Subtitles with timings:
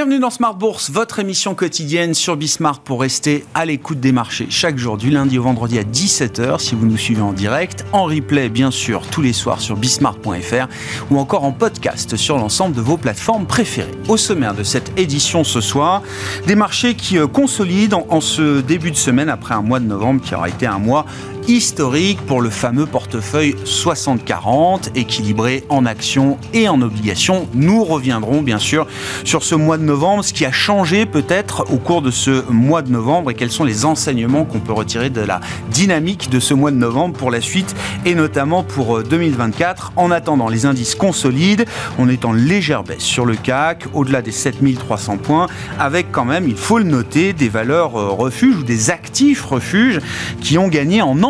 [0.00, 4.46] Bienvenue dans Smart Bourse, votre émission quotidienne sur Bismart pour rester à l'écoute des marchés
[4.48, 8.04] chaque jour du lundi au vendredi à 17h si vous nous suivez en direct, en
[8.04, 10.68] replay bien sûr tous les soirs sur bismart.fr
[11.10, 13.90] ou encore en podcast sur l'ensemble de vos plateformes préférées.
[14.08, 16.02] Au sommaire de cette édition ce soir,
[16.46, 20.22] des marchés qui euh, consolident en ce début de semaine après un mois de novembre
[20.22, 21.04] qui aura été un mois
[21.48, 27.48] historique pour le fameux portefeuille 60-40, équilibré en actions et en obligations.
[27.54, 28.86] Nous reviendrons bien sûr
[29.24, 32.82] sur ce mois de novembre, ce qui a changé peut-être au cours de ce mois
[32.82, 36.54] de novembre et quels sont les enseignements qu'on peut retirer de la dynamique de ce
[36.54, 39.92] mois de novembre pour la suite et notamment pour 2024.
[39.96, 41.64] Euh, en attendant, les indices consolident,
[41.98, 45.46] on est en légère baisse sur le CAC, au-delà des 7300 points,
[45.78, 50.00] avec quand même, il faut le noter, des valeurs euh, refuges ou des actifs refuges
[50.40, 51.22] qui ont gagné en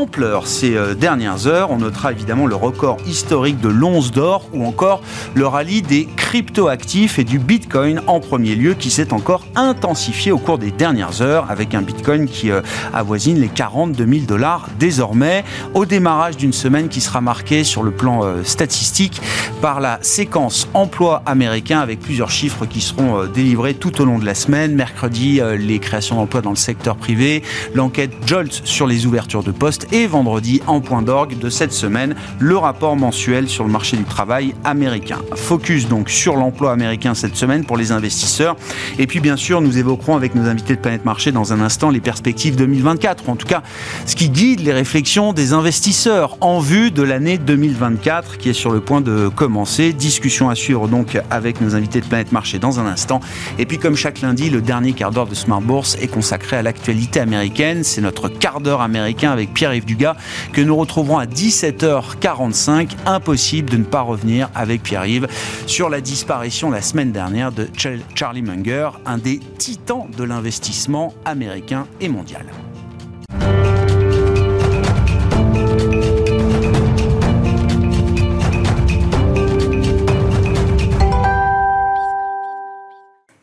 [0.47, 1.71] ces euh, dernières heures.
[1.71, 5.03] On notera évidemment le record historique de l'once d'or ou encore
[5.35, 10.39] le rallye des cryptoactifs et du Bitcoin en premier lieu qui s'est encore intensifié au
[10.39, 12.63] cours des dernières heures avec un Bitcoin qui euh,
[12.95, 17.91] avoisine les 42 000 dollars désormais au démarrage d'une semaine qui sera marquée sur le
[17.91, 19.21] plan euh, statistique
[19.61, 24.25] par la séquence emploi américain avec plusieurs chiffres qui seront délivrés tout au long de
[24.25, 24.75] la semaine.
[24.75, 27.43] Mercredi, les créations d'emplois dans le secteur privé,
[27.75, 32.15] l'enquête JOLT sur les ouvertures de postes et vendredi en point d'orgue de cette semaine,
[32.39, 35.19] le rapport mensuel sur le marché du travail américain.
[35.35, 38.57] Focus donc sur l'emploi américain cette semaine pour les investisseurs.
[38.99, 41.91] Et puis bien sûr, nous évoquerons avec nos invités de Planète Marché dans un instant
[41.91, 43.63] les perspectives 2024, ou en tout cas
[44.07, 48.71] ce qui guide les réflexions des investisseurs en vue de l'année 2024 qui est sur
[48.71, 49.93] le point de commencer.
[49.93, 53.21] Discussion à suivre donc avec nos invités de Planète Marché dans un instant.
[53.59, 56.63] Et puis comme chaque lundi, le dernier quart d'heure de Smart Bourse est consacré à
[56.63, 57.85] l'actualité américaine.
[57.85, 60.17] C'est notre quart d'heure américain avec Pierre Pierre-Yves Dugas,
[60.53, 62.91] que nous retrouverons à 17h45.
[63.07, 65.29] Impossible de ne pas revenir avec Pierre-Yves
[65.67, 67.69] sur la disparition la semaine dernière de
[68.15, 72.47] Charlie Munger, un des titans de l'investissement américain et mondial.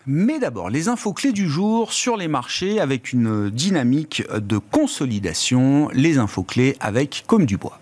[0.10, 5.90] Mais d'abord, les infos clés du jour sur les marchés avec une dynamique de consolidation.
[5.92, 7.78] Les infos clés avec Comme du Bois.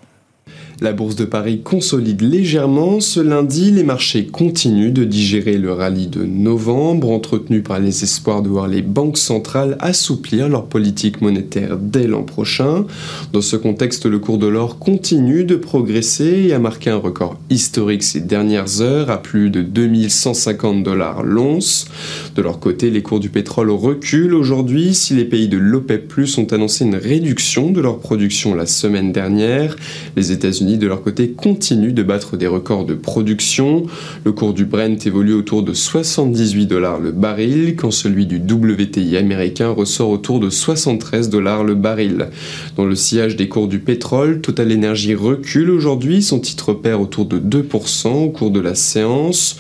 [0.82, 3.00] La bourse de Paris consolide légèrement.
[3.00, 8.42] Ce lundi, les marchés continuent de digérer le rallye de novembre, entretenu par les espoirs
[8.42, 12.84] de voir les banques centrales assouplir leur politique monétaire dès l'an prochain.
[13.32, 17.40] Dans ce contexte, le cours de l'or continue de progresser et a marqué un record
[17.50, 21.88] historique ces dernières heures à plus de 2150 dollars l'once.
[22.36, 26.38] De leur côté, les cours du pétrole reculent aujourd'hui si les pays de l'OPEP Plus
[26.38, 29.78] ont annoncé une réduction de leur production la semaine dernière.
[30.18, 33.84] Les États-Unis de leur côté, continuent de battre des records de production.
[34.24, 39.18] Le cours du Brent évolue autour de 78 dollars le baril, quand celui du WTI
[39.18, 42.30] américain ressort autour de 73 dollars le baril.
[42.76, 47.26] Dans le sillage des cours du pétrole, Total Energy recule aujourd'hui, son titre perd autour
[47.26, 49.58] de 2% au cours de la séance.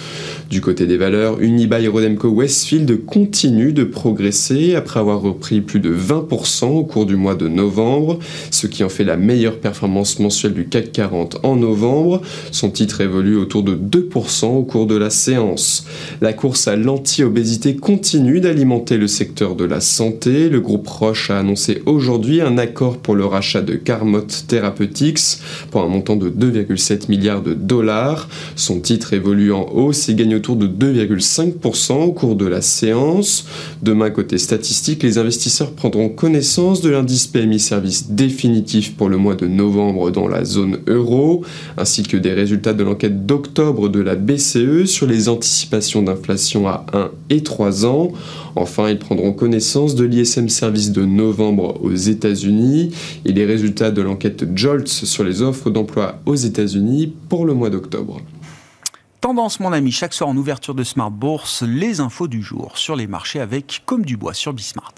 [0.49, 5.93] Du côté des valeurs, Unibail Rodemco Westfield continue de progresser après avoir repris plus de
[5.93, 8.19] 20% au cours du mois de novembre,
[8.51, 12.21] ce qui en fait la meilleure performance mensuelle du CAC 40 en novembre.
[12.51, 15.85] Son titre évolue autour de 2% au cours de la séance.
[16.21, 20.47] La course à l'anti-obésité continue d'alimenter le secteur de la santé.
[20.47, 25.39] Le groupe Roche a annoncé aujourd'hui un accord pour le rachat de Carmot Therapeutics
[25.69, 28.29] pour un montant de 2,7 milliards de dollars.
[28.55, 33.45] Son titre évolue en hausse et gagne autour de 2,5% au cours de la séance.
[33.81, 39.35] Demain, côté statistique, les investisseurs prendront connaissance de l'indice PMI Service définitif pour le mois
[39.35, 41.43] de novembre dans la zone euro,
[41.77, 46.85] ainsi que des résultats de l'enquête d'octobre de la BCE sur les anticipations d'inflation à
[46.93, 48.11] 1 et 3 ans.
[48.55, 52.91] Enfin, ils prendront connaissance de l'ISM Service de novembre aux États-Unis
[53.25, 57.69] et les résultats de l'enquête JOLTS sur les offres d'emploi aux États-Unis pour le mois
[57.69, 58.21] d'octobre.
[59.21, 62.95] Tendance, mon ami, chaque soir en ouverture de Smart Bourse, les infos du jour sur
[62.95, 64.93] les marchés avec Comme du Bois sur Bismart.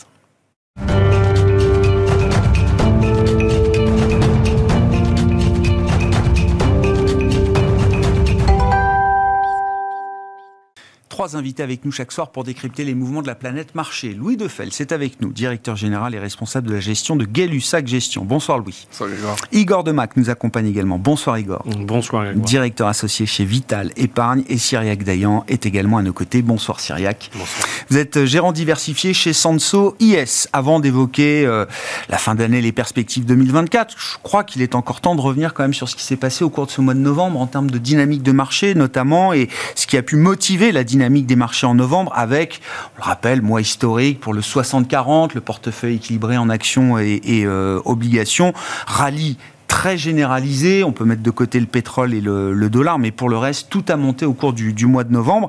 [11.17, 14.13] Trois invités avec nous chaque soir pour décrypter les mouvements de la planète marché.
[14.13, 18.23] Louis Defel, c'est avec nous, directeur général et responsable de la gestion de Gay-Lussac Gestion.
[18.23, 18.85] Bonsoir Louis.
[18.91, 19.35] Bonsoir Igor.
[19.51, 20.99] Igor Demac nous accompagne également.
[20.99, 21.63] Bonsoir Igor.
[21.65, 22.43] Bonsoir Igor.
[22.43, 26.43] Directeur associé chez Vital Épargne et Cyriac Dayan est également à nos côtés.
[26.43, 27.31] Bonsoir Cyriac.
[27.33, 27.67] Bonsoir.
[27.89, 30.47] Vous êtes gérant diversifié chez Sanso IS.
[30.53, 31.65] Avant d'évoquer euh,
[32.09, 35.63] la fin d'année, les perspectives 2024, je crois qu'il est encore temps de revenir quand
[35.63, 37.71] même sur ce qui s'est passé au cours de ce mois de novembre en termes
[37.71, 41.38] de dynamique de marché notamment et ce qui a pu motiver la dynamique dynamique des
[41.38, 42.59] marchés en novembre avec,
[42.95, 47.80] on le rappelle, mois historique pour le 60-40, le portefeuille équilibré en actions et, euh,
[47.86, 48.54] obligations,
[48.86, 49.38] rallye
[49.69, 50.83] très généralisé.
[50.83, 53.86] On peut mettre de côté le pétrole et le, dollar, mais pour le reste, tout
[53.88, 55.48] a monté au cours du, mois de novembre,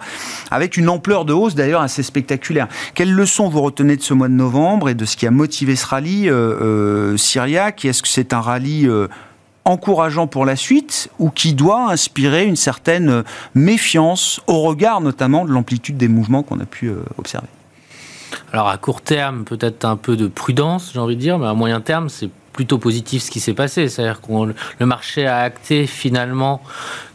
[0.52, 2.68] avec une ampleur de hausse d'ailleurs assez spectaculaire.
[2.94, 5.74] Quelles leçons vous retenez de ce mois de novembre et de ce qui a motivé
[5.74, 9.08] ce rallye euh, euh syriaque Est-ce que c'est un rallye euh,
[9.68, 13.22] encourageant pour la suite ou qui doit inspirer une certaine
[13.54, 17.48] méfiance au regard notamment de l'amplitude des mouvements qu'on a pu euh, observer
[18.52, 21.54] alors à court terme, peut-être un peu de prudence, j'ai envie de dire, mais à
[21.54, 23.88] moyen terme, c'est plutôt positif ce qui s'est passé.
[23.88, 26.60] C'est-à-dire que le marché a acté finalement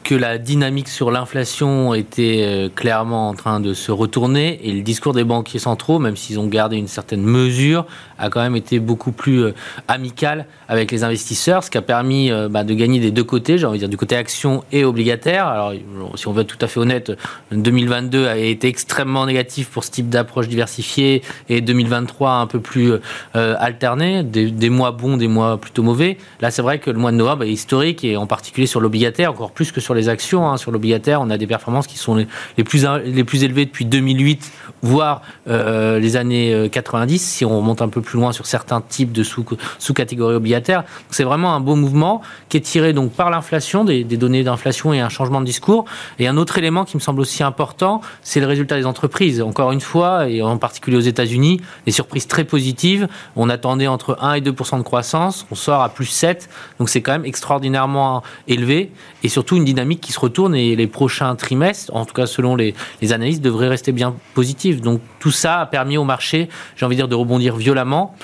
[0.04, 4.82] que la dynamique sur l'inflation était euh, clairement en train de se retourner et le
[4.82, 7.86] discours des banquiers centraux, même s'ils ont gardé une certaine mesure,
[8.20, 9.54] a quand même été beaucoup plus euh,
[9.88, 13.58] amical avec les investisseurs, ce qui a permis euh, bah, de gagner des deux côtés,
[13.58, 15.48] j'ai envie de dire du côté action et obligataire.
[15.48, 15.74] Alors,
[16.16, 17.14] si on veut être tout à fait honnête,
[17.52, 22.94] 2022 a été extrêmement négatif pour ce type d'approche diversifiée et 2023 un peu plus
[23.34, 26.18] alterné, des, mois bons, des mois plutôt mauvais.
[26.42, 29.32] Là, c'est vrai que le mois de novembre est historique et en particulier sur l'obligataire,
[29.32, 30.50] encore plus que sur les actions.
[30.50, 30.58] Hein.
[30.58, 34.52] Sur l'obligataire, on a des performances qui sont les, plus, les plus élevées depuis 2008,
[34.84, 38.82] voire euh, les années 90, euh, si on remonte un peu plus loin sur certains
[38.82, 40.84] types de sous-catégories obligataires.
[41.10, 45.00] C'est vraiment un beau mouvement qui est tiré donc par l'inflation, des, données d'inflation et
[45.00, 45.86] un changement de discours.
[46.20, 49.42] Et un autre élément qui me semble aussi important, c'est le résultat des entreprises.
[49.42, 53.08] Encore une fois, et en particulier aux États-Unis, des surprises très positives.
[53.36, 56.50] On attendait entre 1 et 2% de croissance, on sort à plus 7,
[56.80, 58.92] donc c'est quand même extraordinairement élevé
[59.24, 62.56] et surtout une dynamique qui se retourne et les prochains trimestres, en tout cas selon
[62.56, 64.73] les, les analystes, devraient rester bien positifs.
[64.82, 68.16] Donc tout ça a permis au marché, j'ai envie de dire, de rebondir violemment.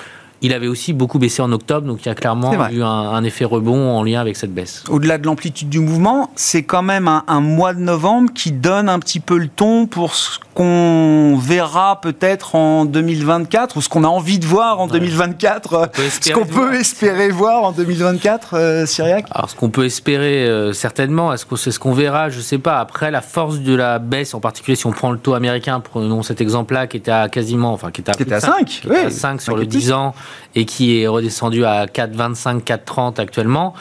[0.42, 3.46] Il avait aussi beaucoup baissé en octobre, donc il y a clairement eu un, effet
[3.46, 4.84] rebond en lien avec cette baisse.
[4.90, 8.88] Au-delà de l'amplitude du mouvement, c'est quand même un, un, mois de novembre qui donne
[8.88, 14.04] un petit peu le ton pour ce qu'on verra peut-être en 2024 ou ce qu'on
[14.04, 15.92] a envie de voir en 2024
[16.22, 19.26] Ce qu'on peut espérer voir en 2024, euh, Syriac?
[19.32, 22.44] Alors, ce qu'on peut espérer euh, certainement, est-ce que c'est ce qu'on verra Je ne
[22.44, 22.80] sais pas.
[22.80, 26.24] Après, la force de la baisse, en particulier si on prend le taux américain, prenons
[26.24, 28.98] cet exemple-là qui était à quasiment, enfin qui était à, 5, oui.
[28.98, 30.14] à 5 sur le 10 ans
[30.56, 33.74] et qui est redescendu à 4,25, 4,30 actuellement.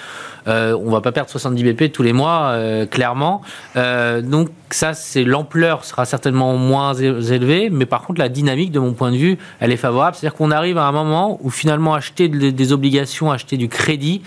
[0.49, 3.43] Euh, on va pas perdre 70 BP tous les mois, euh, clairement.
[3.77, 8.81] Euh, donc ça, c'est l'ampleur sera certainement moins élevée, mais par contre la dynamique, de
[8.81, 10.17] mon point de vue, elle est favorable.
[10.17, 14.23] C'est-à-dire qu'on arrive à un moment où finalement acheter des obligations, acheter du crédit,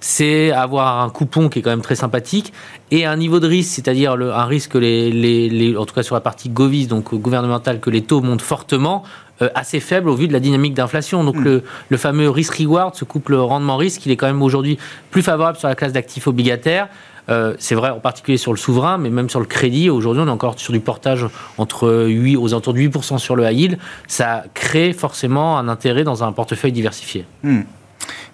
[0.00, 2.52] c'est avoir un coupon qui est quand même très sympathique
[2.90, 6.48] et un niveau de risque, c'est-à-dire un risque, les, en tout cas sur la partie
[6.48, 9.04] Govis, donc gouvernementale, que les taux montent fortement.
[9.42, 11.24] Euh, assez faible au vu de la dynamique d'inflation.
[11.24, 11.62] Donc hmm.
[11.88, 14.76] le, fameux risk-reward, ce couple rendement-risque, il est quand même aujourd'hui
[15.10, 16.88] plus favorable sur la classe d'actifs obligataires.
[17.28, 19.90] Euh, c'est vrai en particulier sur le souverain, mais même sur le crédit.
[19.90, 21.26] Aujourd'hui, on est encore sur du portage
[21.58, 23.78] entre 8, aux alentours de 8% sur le high.
[24.08, 27.24] Ça crée forcément un intérêt dans un portefeuille diversifié.
[27.42, 27.62] Hmm.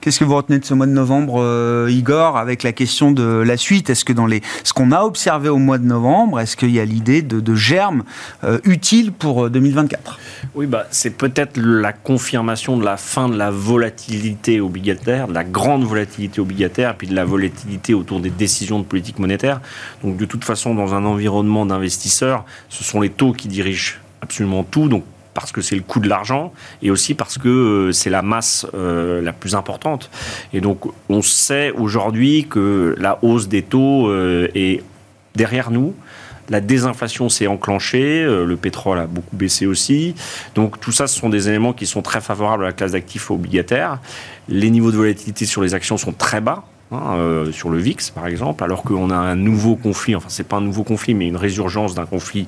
[0.01, 3.25] Qu'est-ce que vous retenez de ce mois de novembre, euh, Igor, avec la question de
[3.25, 3.91] la suite?
[3.91, 6.79] Est-ce que dans les, ce qu'on a observé au mois de novembre, est-ce qu'il y
[6.79, 8.05] a l'idée de, de germe
[8.45, 13.37] euh, utile pour 2024 euh, Oui, bah, c'est peut-être la confirmation de la fin de
[13.37, 18.79] la volatilité obligataire, de la grande volatilité obligataire, puis de la volatilité autour des décisions
[18.79, 19.61] de politique monétaire.
[20.05, 24.63] Donc, de toute façon, dans un environnement d'investisseurs, ce sont les taux qui dirigent absolument
[24.63, 24.89] tout.
[24.89, 25.05] Donc,
[25.37, 26.51] parce que c'est le coût de l'argent
[26.83, 30.11] et aussi parce que euh, c'est la masse euh, la plus importante.
[30.55, 34.83] Et donc on sait aujourd'hui que la hausse des taux euh, est
[35.35, 35.95] derrière nous.
[36.49, 40.15] La désinflation s'est enclenchée, le pétrole a beaucoup baissé aussi.
[40.55, 43.33] Donc tout ça, ce sont des éléments qui sont très favorables à la classe d'actifs
[43.33, 43.99] obligataires.
[44.49, 46.65] Les niveaux de volatilité sur les actions sont très bas.
[46.93, 50.59] Hein, sur le VIX par exemple, alors qu'on a un nouveau conflit, enfin c'est pas
[50.59, 52.47] un nouveau conflit, mais une résurgence d'un conflit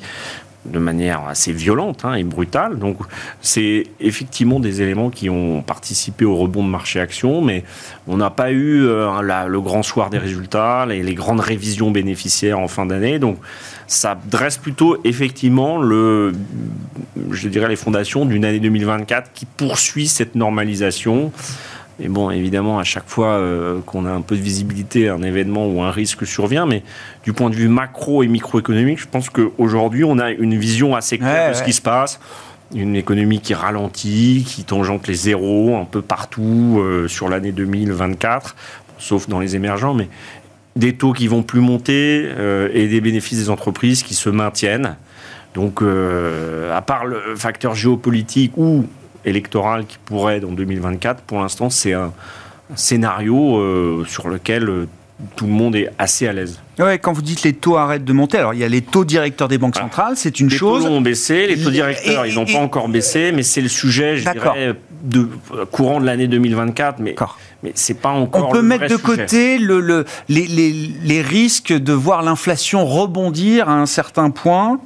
[0.70, 2.78] de manière assez violente hein, et brutale.
[2.78, 2.98] Donc,
[3.40, 7.64] c'est effectivement des éléments qui ont participé au rebond de marché action, mais
[8.06, 12.58] on n'a pas eu euh, le grand soir des résultats, les, les, grandes révisions bénéficiaires
[12.58, 13.18] en fin d'année.
[13.18, 13.38] Donc,
[13.86, 16.32] ça dresse plutôt effectivement le,
[17.30, 21.32] je dirais, les fondations d'une année 2024 qui poursuit cette normalisation
[22.00, 25.66] et bon, évidemment, à chaque fois euh, qu'on a un peu de visibilité, un événement
[25.66, 26.84] ou un risque survient, mais
[27.24, 31.18] du point de vue macro et microéconomique, je pense qu'aujourd'hui, on a une vision assez
[31.18, 32.20] claire de ce qui se passe.
[32.74, 38.54] Une économie qui ralentit, qui tangente les zéros un peu partout euh, sur l'année 2024,
[38.98, 40.08] sauf dans les émergents, mais
[40.76, 44.96] des taux qui vont plus monter euh, et des bénéfices des entreprises qui se maintiennent.
[45.54, 48.84] Donc, à part le facteur géopolitique ou
[49.24, 52.12] électoral qui pourrait, dans 2024, pour l'instant, c'est un,
[52.74, 54.86] scénario euh, sur lequel euh,
[55.36, 56.60] tout le monde est assez à l'aise.
[56.78, 59.04] Ouais, quand vous dites les taux arrêtent de monter, alors il y a les taux
[59.04, 60.84] directeurs des banques centrales, c'est une les chose.
[60.84, 63.68] Les taux ont baissé, les taux directeurs, ils n'ont pas encore baissé, mais c'est le
[63.68, 65.28] sujet, je dirais, de
[65.72, 67.00] courant de l'année 2024.
[67.00, 67.16] Mais,
[67.62, 68.48] mais c'est pas encore.
[68.48, 70.72] On peut mettre de côté le, le, les, les,
[71.02, 74.78] les risques de voir l'inflation rebondir à un certain point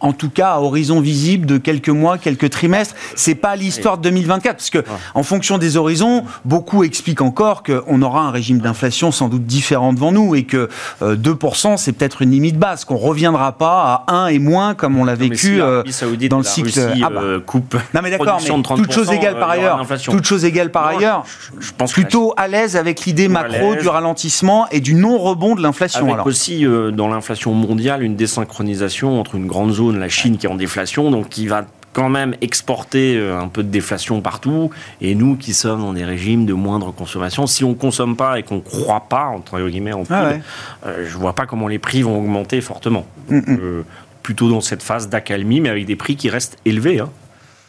[0.00, 2.94] en tout cas à horizon visible de quelques mois, quelques trimestres.
[3.14, 8.02] C'est pas l'histoire de 2024, parce que en fonction des horizons, beaucoup expliquent encore qu'on
[8.02, 10.68] aura un régime d'inflation sans doute différent devant nous et que
[11.02, 14.98] 2% euh, c'est peut-être une limite basse, qu'on reviendra pas à 1 et moins comme
[14.98, 15.82] on l'a vécu euh,
[16.28, 16.68] dans le cycle.
[16.68, 17.20] Russie, ah bah.
[17.22, 20.86] euh, coupe non mais d'accord, mais toute chose égale par ailleurs, toute chose égale par
[20.86, 21.24] ailleurs,
[21.58, 25.62] je, pense plutôt à l'aise avec l'idée macro du ralentissement et du non rebond de
[25.62, 26.12] l'inflation.
[26.12, 30.48] Avec aussi dans l'inflation mondiale une désynchronisation entre une grande zone la Chine qui est
[30.48, 34.70] en déflation, donc qui va quand même exporter euh, un peu de déflation partout,
[35.00, 38.42] et nous qui sommes dans des régimes de moindre consommation, si on consomme pas et
[38.42, 40.32] qu'on ne croit pas, entre guillemets, en ah
[40.86, 43.06] euh, je vois pas comment les prix vont augmenter fortement.
[43.28, 43.42] Mm, mm.
[43.48, 43.82] Euh,
[44.22, 47.00] plutôt dans cette phase d'accalmie, mais avec des prix qui restent élevés.
[47.00, 47.10] Hein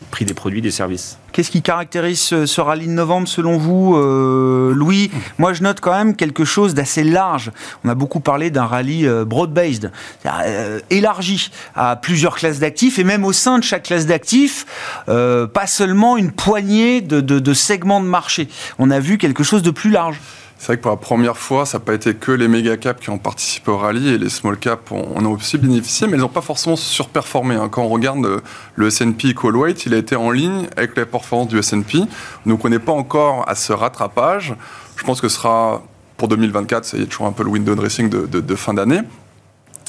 [0.09, 1.17] prix des produits, des services.
[1.31, 5.93] Qu'est-ce qui caractérise ce, rallye de novembre selon vous, euh, Louis Moi, je note quand
[5.93, 7.51] même quelque chose d'assez large.
[7.85, 9.91] On a beaucoup parlé d'un rallye euh, broad-based,
[10.25, 14.65] euh, élargi à plusieurs classes d'actifs et même au sein de chaque classe d'actifs,
[15.05, 18.49] pas seulement une poignée de segments de marché.
[18.79, 20.19] On a vu quelque chose de plus large.
[20.61, 23.01] C'est vrai que pour la première fois, ça n'a pas été que les méga caps
[23.01, 26.19] qui ont participé au rallye et les small caps en ont aussi bénéficié, mais ils
[26.19, 27.55] n'ont pas forcément surperformé.
[27.55, 27.67] Hein.
[27.67, 28.43] Quand on regarde
[28.75, 32.03] le, S&P Call Weight, il a été en ligne avec la performance du S&P.
[32.45, 34.53] Donc on n'est pas encore à ce rattrapage.
[34.97, 35.81] Je pense que ce sera
[36.17, 39.01] pour 2024, ça y est toujours un peu le window dressing de, fin d'année.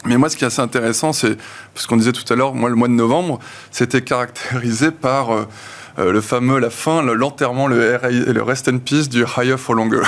[0.06, 1.36] Mais moi, ce qui est assez intéressant, c'est,
[1.74, 3.40] ce qu'on disait tout à l'heure, moi, le mois de novembre,
[3.72, 5.32] c'était caractérisé par...
[5.32, 5.44] Euh, euh,
[5.98, 10.02] le fameux, la fin, l'enterrement, le, le rest in peace du higher for longer,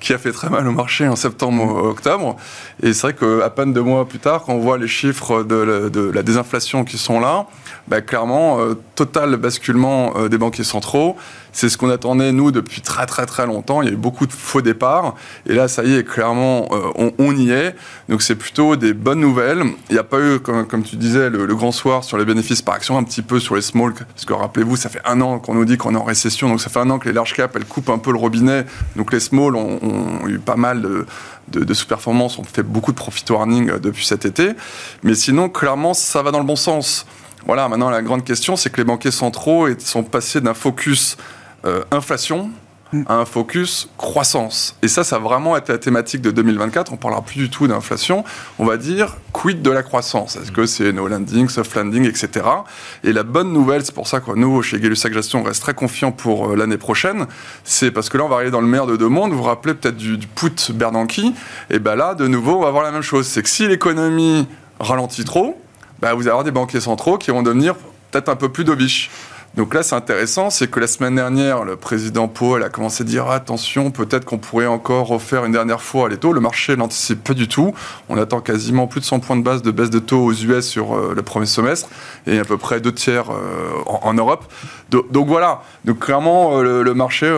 [0.00, 2.36] qui a fait très mal au marché en septembre-octobre.
[2.82, 6.10] Et c'est vrai qu'à peine deux mois plus tard, quand on voit les chiffres de
[6.12, 7.46] la, désinflation qui sont là,
[7.90, 11.16] bah, clairement, euh, total basculement euh, des banquiers centraux.
[11.52, 13.82] C'est ce qu'on attendait, nous, depuis très très très longtemps.
[13.82, 15.16] Il y a eu beaucoup de faux départs.
[15.46, 17.74] Et là, ça y est, clairement, euh, on, y est.
[18.08, 19.64] Donc c'est plutôt des bonnes nouvelles.
[19.88, 22.76] Il n'y a pas eu, comme, tu disais, le, grand soir sur les bénéfices par
[22.76, 23.92] action, un petit peu sur les small.
[23.92, 26.48] Parce que rappelez-vous, ça fait un an qu'on nous dit qu'on est en récession.
[26.48, 28.66] Donc ça fait un an que les large caps, elles coupent un peu le robinet.
[28.94, 29.80] Donc les small ont,
[30.28, 31.06] eu pas mal de,
[31.48, 32.38] de, sous-performance.
[32.38, 34.52] On fait beaucoup de profit warning depuis cet été.
[35.02, 37.04] Mais sinon, clairement, ça va dans le bon sens.
[37.46, 41.16] Voilà, maintenant la grande question, c'est que les banquiers centraux sont passés d'un focus
[41.64, 42.50] euh, inflation
[42.92, 43.02] mm.
[43.06, 44.76] à un focus croissance.
[44.82, 46.92] Et ça, ça va vraiment être la thématique de 2024.
[46.92, 48.24] On parlera plus du tout d'inflation.
[48.58, 50.36] On va dire quid de la croissance?
[50.36, 52.46] Est-ce que c'est no landing, soft landing, etc.
[53.04, 55.74] Et la bonne nouvelle, c'est pour ça que nous, chez Gay-Lussac Gestion, on reste très
[55.74, 57.26] confiant pour euh, l'année prochaine.
[57.64, 59.32] C'est parce que là, on va arriver dans le meilleur de deux mondes.
[59.32, 61.20] Vous vous rappelez peut-être du, du put Bernanke?
[61.70, 63.26] Et ben là, de nouveau, on va voir la même chose.
[63.26, 64.46] C'est que si l'économie
[64.78, 65.60] ralentit trop,
[66.00, 67.74] bah, vous allez avoir des banquiers centraux qui vont devenir
[68.10, 69.10] peut-être un peu plus dovish.
[69.56, 73.06] Donc là, c'est intéressant, c'est que la semaine dernière, le président Paul a commencé à
[73.06, 76.32] dire attention, peut-être qu'on pourrait encore refaire une dernière fois les taux.
[76.32, 77.74] Le marché n'anticipe pas du tout.
[78.08, 80.64] On attend quasiment plus de 100 points de base de baisse de taux aux US
[80.64, 81.88] sur euh, le premier semestre
[82.28, 84.44] et à peu près deux tiers euh, en, Europe.
[84.90, 85.62] donc voilà.
[85.84, 87.36] Donc clairement, euh, le, marché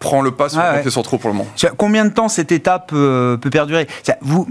[0.00, 1.50] prend le pas sur les banquiers centraux pour le moment.
[1.76, 3.86] Combien de temps cette étape peut perdurer?
[4.22, 4.48] Vous,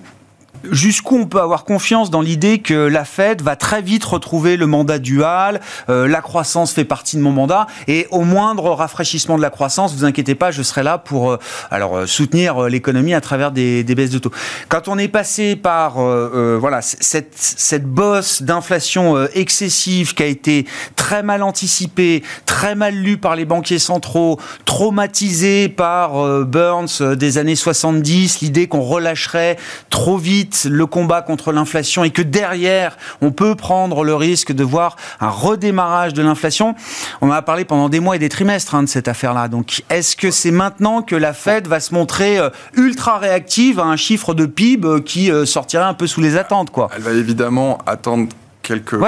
[0.72, 4.68] jusqu'où on peut avoir confiance dans l'idée que la Fed va très vite retrouver le
[4.68, 9.42] mandat dual, euh, la croissance fait partie de mon mandat, et au moindre rafraîchissement de
[9.42, 11.40] la croissance, vous inquiétez pas, je serai là pour euh,
[11.72, 14.32] alors euh, soutenir l'économie à travers des, baisses de taux.
[14.70, 21.24] Quand on est passé par voilà cette, cette bosse d'inflation excessive qui a été très
[21.24, 28.42] mal anticipée, très mal lue par les banquiers centraux, traumatisée par Burns des années 70,
[28.42, 29.58] l'idée qu'on relâcherait
[29.90, 34.64] trop vite le combat contre l'inflation et que derrière, on peut prendre le risque de
[34.64, 36.76] voir un redémarrage de l'inflation.
[37.22, 39.48] On en a parlé pendant des mois et des trimestres hein, de cette affaire-là.
[39.48, 43.84] Donc, est-ce que c'est maintenant que la Fed va se montrer euh, ultra réactive à
[43.84, 46.90] un chiffre de PIB euh, qui euh, sortirait un peu sous les attentes quoi?
[46.96, 48.28] Elle va évidemment attendre
[48.68, 49.00] quelques,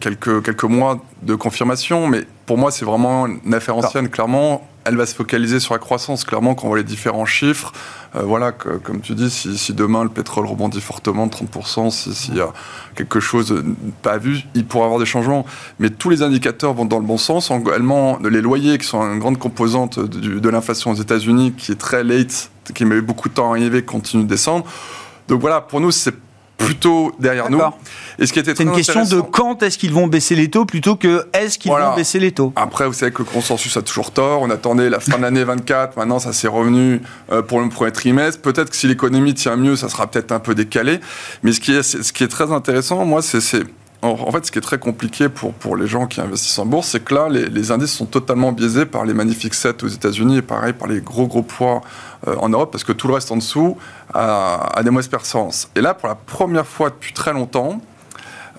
[0.00, 4.96] quelques, quelques mois de confirmation, mais pour moi, c'est vraiment une affaire ancienne, clairement elle
[4.96, 6.24] va se focaliser sur la croissance.
[6.24, 7.72] Clairement, quand on voit les différents chiffres,
[8.16, 12.40] euh, voilà, comme tu dis, si, demain le pétrole rebondit fortement de 30%, s'il y
[12.40, 12.54] a
[12.94, 13.62] quelque chose
[14.00, 15.44] pas vu, il pourra y avoir des changements.
[15.78, 17.50] Mais tous les indicateurs vont dans le bon sens.
[17.50, 22.02] Également, les loyers, qui sont une grande composante de, l'inflation aux États-Unis, qui est très
[22.02, 24.64] late, qui met beaucoup de temps à arriver, continue de descendre.
[25.28, 26.14] Donc voilà, pour nous, c'est
[26.58, 27.60] plutôt derrière nous.
[28.18, 30.66] Et ce qui était C'est une question de quand est-ce qu'ils vont baisser les taux
[30.66, 32.52] plutôt que est-ce qu'ils vont baisser les taux.
[32.56, 34.42] Après, vous savez que le consensus a toujours tort.
[34.42, 35.96] On attendait la fin de l'année 24.
[35.96, 37.00] Maintenant, ça s'est revenu
[37.32, 38.42] euh, pour le premier trimestre.
[38.42, 41.00] Peut-être que si l'économie tient mieux, ça sera peut-être un peu décalé.
[41.42, 43.62] Mais ce qui est, ce qui est très intéressant, moi, c'est
[44.02, 46.88] en fait, ce qui est très compliqué pour, pour les gens qui investissent en bourse,
[46.88, 50.42] c'est que là, les, indices sont totalement biaisés par les Magnifiques 7 aux États-Unis et
[50.42, 51.80] pareil par les gros gros poids
[52.28, 53.76] euh, en Europe, parce que tout le reste en dessous
[54.14, 55.68] a, des mauvaises performances.
[55.74, 57.80] Et là, pour la première fois depuis très longtemps,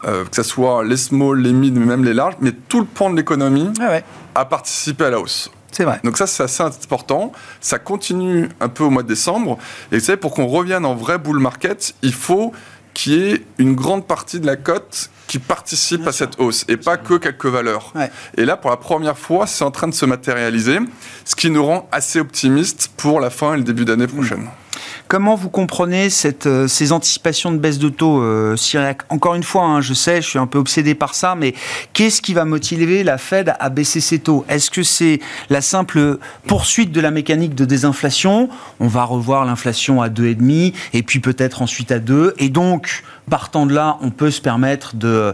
[0.05, 3.09] euh, que ce soit les small, les mid, même les larges, mais tout le pan
[3.09, 3.99] de l'économie ah
[4.35, 5.51] a participé à la hausse.
[5.71, 5.99] C'est vrai.
[6.03, 7.31] Donc ça, c'est assez important.
[7.61, 9.57] Ça continue un peu au mois de décembre.
[9.91, 12.53] Et vous savez, pour qu'on revienne en vrai bull market, il faut
[12.99, 16.75] qu'il y ait une grande partie de la cote qui participe à cette hausse et
[16.75, 17.93] pas que quelques valeurs.
[18.35, 20.79] Et là, pour la première fois, c'est en train de se matérialiser,
[21.23, 24.49] ce qui nous rend assez optimistes pour la fin et le début d'année prochaine.
[25.09, 28.55] Comment vous comprenez cette, euh, ces anticipations de baisse de taux, euh,
[29.09, 31.55] Encore une fois, hein, je sais, je suis un peu obsédé par ça, mais
[31.93, 34.45] qu'est-ce qui va motiver la Fed à baisser ses taux?
[34.49, 38.49] Est-ce que c'est la simple poursuite de la mécanique de désinflation?
[38.79, 42.35] On va revoir l'inflation à 2,5 et puis peut-être ensuite à 2.
[42.37, 43.01] Et donc,
[43.31, 45.33] partant de là, on peut se permettre de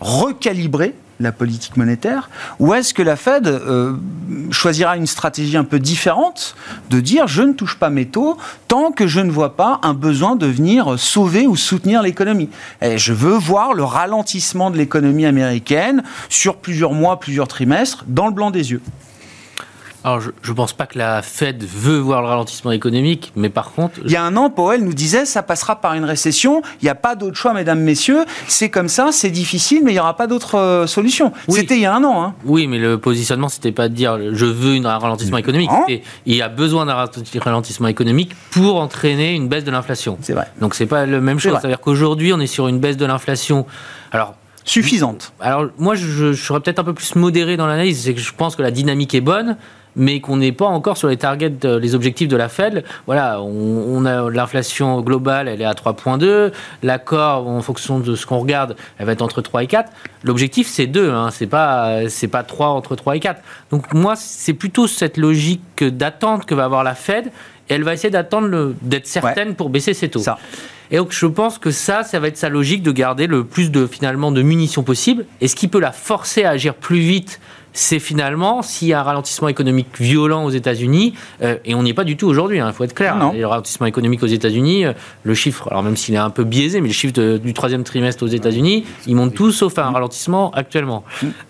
[0.00, 3.96] recalibrer la politique monétaire Ou est-ce que la Fed euh,
[4.50, 6.56] choisira une stratégie un peu différente
[6.90, 8.36] de dire je ne touche pas mes taux
[8.68, 12.48] tant que je ne vois pas un besoin de venir sauver ou soutenir l'économie
[12.82, 18.26] Et je veux voir le ralentissement de l'économie américaine sur plusieurs mois, plusieurs trimestres, dans
[18.26, 18.80] le blanc des yeux.
[20.04, 23.72] Alors, je ne pense pas que la Fed veut voir le ralentissement économique, mais par
[23.72, 24.00] contre...
[24.04, 26.90] Il y a un an, Powell nous disait ça passera par une récession, il n'y
[26.90, 30.14] a pas d'autre choix, mesdames, messieurs, c'est comme ça, c'est difficile, mais il n'y aura
[30.14, 31.32] pas d'autre euh, solution.
[31.48, 32.22] C'était il y a un an.
[32.22, 32.34] Hein.
[32.44, 35.70] Oui, mais le positionnement, c'était pas de dire je veux un ralentissement économique,
[36.26, 37.06] il y a besoin d'un
[37.40, 40.18] ralentissement économique pour entraîner une baisse de l'inflation.
[40.20, 40.48] C'est vrai.
[40.60, 41.56] Donc, c'est pas le même chose.
[41.58, 43.64] C'est-à-dire qu'aujourd'hui, on est sur une baisse de l'inflation.
[44.12, 44.34] Alors,
[44.64, 45.32] suffisante.
[45.40, 48.32] Alors moi, je, je serais peut-être un peu plus modéré dans l'analyse, c'est que je
[48.32, 49.56] pense que la dynamique est bonne,
[49.96, 52.84] mais qu'on n'est pas encore sur les targets, les objectifs de la Fed.
[53.06, 56.52] Voilà, on, a l'inflation globale, elle est à 3,2.
[56.82, 59.90] L'accord, en fonction de ce qu'on regarde, elle va être entre 3 et 4.
[60.22, 63.40] L'objectif, c'est 2, hein, c'est pas, c'est pas 3 entre 3 et 4.
[63.70, 67.30] Donc moi, c'est plutôt cette logique d'attente que va avoir la Fed.
[67.70, 70.20] Et elle va essayer d'attendre d'être certaine pour baisser ses taux.
[70.20, 70.38] Ça.
[70.90, 73.70] Et donc je pense que ça, ça va être sa logique de garder le plus
[73.70, 75.24] de finalement de munitions possible.
[75.40, 77.40] Et ce qui peut la forcer à agir plus vite
[77.74, 81.90] c'est finalement s'il y a un ralentissement économique violent aux États-Unis, euh, et on n'y
[81.90, 83.32] est pas du tout aujourd'hui, il hein, faut être clair.
[83.34, 84.92] Le ralentissement économique aux États-Unis, euh,
[85.24, 88.22] le chiffre, alors même s'il est un peu biaisé, mais le chiffre du troisième trimestre
[88.22, 91.04] aux États-Unis, ils montent tous sauf un ralentissement actuellement.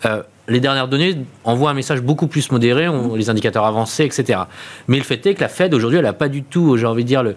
[0.07, 4.41] Euh, les dernières données envoient un message beaucoup plus modéré, on, les indicateurs avancés, etc.
[4.89, 7.03] Mais le fait est que la Fed, aujourd'hui, elle n'a pas du tout, j'ai envie
[7.03, 7.35] de dire, le,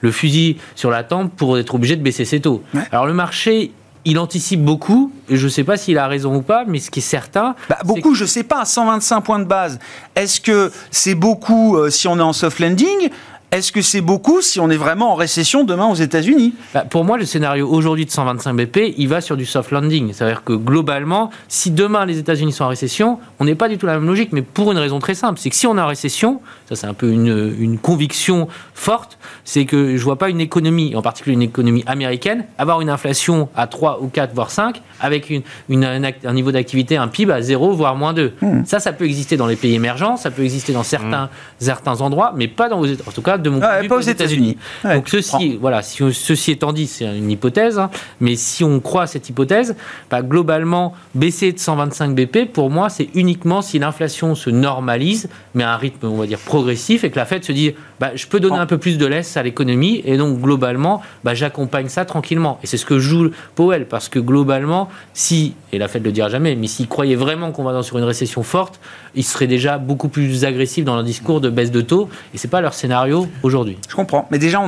[0.00, 2.62] le, fusil sur la tempe pour être obligée de baisser ses taux.
[2.92, 3.72] Alors le marché,
[4.06, 6.92] il anticipe beaucoup, et je ne sais pas s'il a raison ou pas, mais ce
[6.92, 7.56] qui est certain...
[7.68, 9.80] Bah, beaucoup, je ne sais pas, 125 points de base.
[10.14, 13.10] Est-ce que c'est beaucoup euh, si on est en soft landing?
[13.52, 16.54] Est-ce que c'est beaucoup si on est vraiment en récession demain aux États-Unis?
[16.74, 20.12] Bah, Pour moi, le scénario aujourd'hui de 125 BP, il va sur du soft landing.
[20.12, 23.86] C'est-à-dire que globalement, si demain les États-Unis sont en récession, on n'est pas du tout
[23.86, 25.38] la même logique, mais pour une raison très simple.
[25.38, 29.16] C'est que si on est en récession, ça c'est un peu une, une conviction forte,
[29.44, 33.48] c'est que je vois pas une économie, en particulier une économie américaine, avoir une inflation
[33.54, 37.42] à 3 ou 4, voire 5, avec une, une, un, niveau d'activité, un PIB à
[37.42, 38.34] 0, voire moins 2.
[38.42, 38.64] Hmm.
[38.64, 41.60] Ça, ça peut exister dans les pays émergents, ça peut exister dans certains, hmm.
[41.60, 44.56] certains endroits, mais pas dans, en tout cas de mon ah, pas aux États-Unis.
[44.84, 49.02] Donc ceci, voilà, si, ceci étant dit, c'est une hypothèse, hein, mais si on croit
[49.02, 49.76] à cette hypothèse,
[50.10, 55.64] bah, globalement, baisser de 125 BP, pour moi, c'est uniquement si l'inflation se normalise, mais
[55.64, 58.26] à un rythme, on va dire, progressif, et que la Fed se dit, bah, je
[58.26, 62.04] peux donner un peu plus de laisse à l'économie, et donc globalement, bah, j'accompagne ça
[62.04, 62.58] tranquillement.
[62.62, 66.28] Et c'est ce que joue Powell, parce que globalement, si, et la Fed le dira
[66.28, 68.80] jamais, mais s'il croyait vraiment qu'on va dans sur une récession forte,
[69.14, 72.48] il serait déjà beaucoup plus agressif dans leur discours de baisse de taux, et c'est
[72.48, 73.78] pas leur scénario aujourd'hui.
[73.88, 74.26] Je comprends.
[74.30, 74.62] Mais déjà,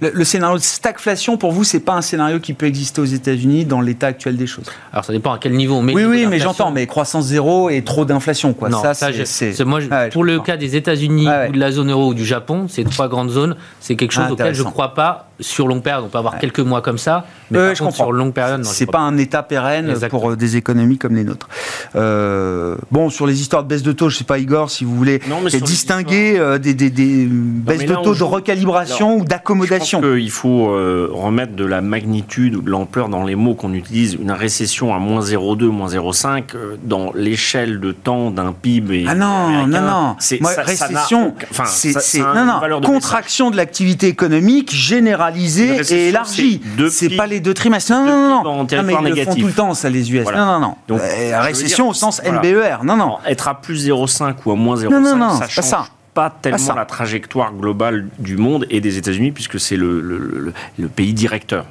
[0.00, 3.64] le, scénario de stagflation, pour vous, c'est pas un scénario qui peut exister aux États-Unis
[3.64, 4.66] dans l'état actuel des choses.
[4.92, 5.80] Alors, ça dépend à quel niveau.
[5.80, 6.70] Mais oui, oui, mais j'entends.
[6.70, 8.68] Mais croissance zéro et trop d'inflation, quoi.
[8.68, 9.64] Non, ça, c'est.
[9.64, 9.80] Moi,
[10.12, 13.08] pour le cas des États-Unis ou de la zone euro ou du Japon, ces trois
[13.08, 16.04] grandes zones, c'est quelque chose auquel je ne crois pas sur long période.
[16.06, 19.16] On peut avoir quelques mois comme ça, mais par sur longue période, c'est pas un
[19.16, 21.48] état pérenne pour euh, des économies comme les nôtres.
[21.96, 24.94] Euh, bon, sur les histoires de baisse de taux, je sais pas Igor, si vous
[24.94, 25.20] voulez
[25.62, 30.00] distinguer euh, des, des, baisses de de recalibration ou d'accommodation.
[30.00, 33.54] Je pense qu'il faut euh, remettre de la magnitude ou de l'ampleur dans les mots
[33.54, 34.14] qu'on utilise.
[34.14, 39.06] Une récession à moins 0,2, moins 0,5, euh, dans l'échelle de temps d'un PIB.
[39.08, 40.16] Ah non, non, non.
[40.40, 41.34] Moi, récession,
[41.66, 46.60] c'est non, non, contraction de l'activité économique généralisée et élargie.
[46.90, 47.92] C'est pas les deux trimestres.
[47.92, 48.42] Non, non, non.
[48.44, 48.66] non.
[48.72, 50.26] Ah, mais ils le font tout le temps, ça, les US.
[50.26, 50.74] Non, non, non.
[50.88, 52.78] Donc, euh, récession au sens NBER.
[52.84, 53.18] Non, non.
[53.26, 55.64] Être à plus 0,5 ou à moins 0,5, ça change.
[55.64, 60.88] Ça pas tellement la trajectoire globale du monde et des États-Unis, puisque c'est le, le,
[60.88, 61.66] pays directeur.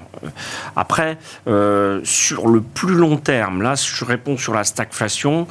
[0.75, 5.47] Après, euh, sur le plus long terme, là, je réponds sur la stagflation,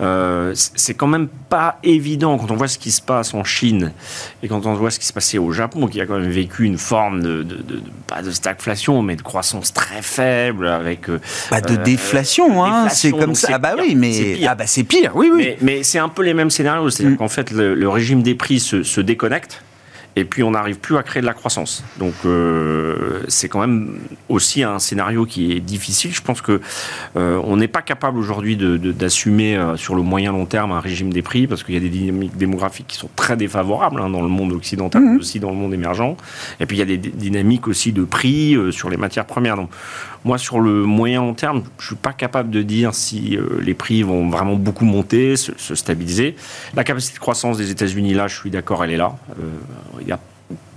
[0.00, 3.92] euh, c'est quand même pas évident quand on voit ce qui se passe en Chine
[4.42, 6.64] et quand on voit ce qui se passait au Japon, qui a quand même vécu
[6.64, 11.08] une forme de, de, pas de stagflation, mais de croissance très faible avec.
[11.08, 13.48] Euh, pas de déflation, hein, c'est comme ça.
[13.52, 15.54] Ah bah oui, mais ah bah c'est pire, oui, oui.
[15.60, 17.18] Mais, c'est un peu les mêmes scénarios, c'est-à-dire mm.
[17.18, 19.62] qu'en fait le, le, régime des prix se, se déconnecte
[20.16, 21.84] et puis on n'arrive plus à créer de la croissance.
[21.98, 23.98] Donc euh, c'est quand même
[24.30, 26.12] aussi un scénario qui est difficile.
[26.12, 26.60] Je pense que
[27.16, 31.12] euh, on n'est pas capable aujourd'hui d'assumer euh, sur le moyen long terme un régime
[31.12, 34.22] des prix parce qu'il y a des dynamiques démographiques qui sont très défavorables hein, dans
[34.22, 35.18] le monde occidental, mais mhm.
[35.18, 36.16] aussi dans le monde émergent.
[36.60, 39.56] Et puis il y a des dynamiques aussi de prix sur les matières premières.
[39.56, 39.70] Donc
[40.26, 43.74] moi, sur le moyen long terme, je ne suis pas capable de dire si les
[43.74, 46.36] prix vont vraiment beaucoup monter, se, se, stabiliser.
[46.74, 49.16] La capacité de croissance des États-Unis, là, je suis d'accord, elle est là
[50.00, 50.20] il n'y a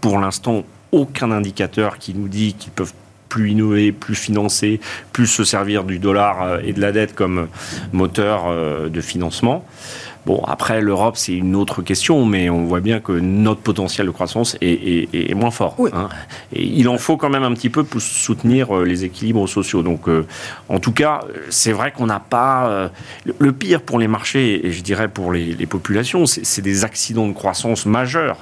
[0.02, 2.94] pour l'instant aucun indicateur qui nous dit qu'ils peuvent
[3.28, 4.80] plus innover, plus financer,
[5.14, 7.48] plus se servir du dollar euh, et de la dette comme
[7.94, 9.64] moteur euh, de financement.
[10.26, 14.12] Bon, après, l'Europe, c'est une autre question, mais on voit bien que notre potentiel de
[14.12, 15.76] croissance est, moins fort.
[15.94, 16.10] Hein.
[16.54, 19.82] Et il en faut quand même un petit peu pour soutenir euh, les équilibres sociaux.
[19.84, 20.08] Donc,
[20.68, 22.92] en tout cas, c'est vrai qu'on n'a pas...
[23.26, 27.28] le pire pour les marchés, et je dirais pour les, les populations, c'est des accidents
[27.28, 28.38] de croissance majeurs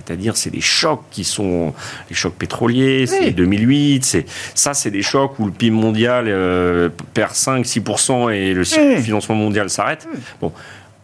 [0.00, 1.74] c'est-à-dire, c'est des chocs qui sont
[2.08, 6.88] les chocs pétroliers, c'est 2008, c'est ça, c'est des chocs où le PIB mondial euh,
[7.12, 10.08] perd 5-6% et le financement mondial s'arrête.
[10.40, 10.52] Bon,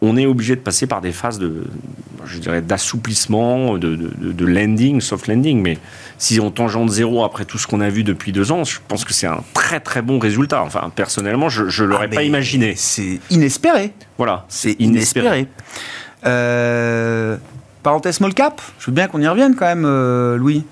[0.01, 1.63] on est obligé de passer par des phases de,
[2.25, 5.61] je dirais, d'assouplissement, de, de, lending, soft landing.
[5.61, 5.77] Mais
[6.17, 9.05] si on tangente zéro après tout ce qu'on a vu depuis deux ans, je pense
[9.05, 10.61] que c'est un très très bon résultat.
[10.63, 12.75] Enfin, personnellement, je ne l'aurais ah, pas imaginé.
[12.75, 13.93] C'est inespéré.
[14.17, 15.25] Voilà, c'est inespéré.
[15.25, 15.47] inespéré.
[16.25, 17.37] Euh,
[17.83, 20.63] parenthèse small cap, je veux bien qu'on y revienne quand même, euh, Louis.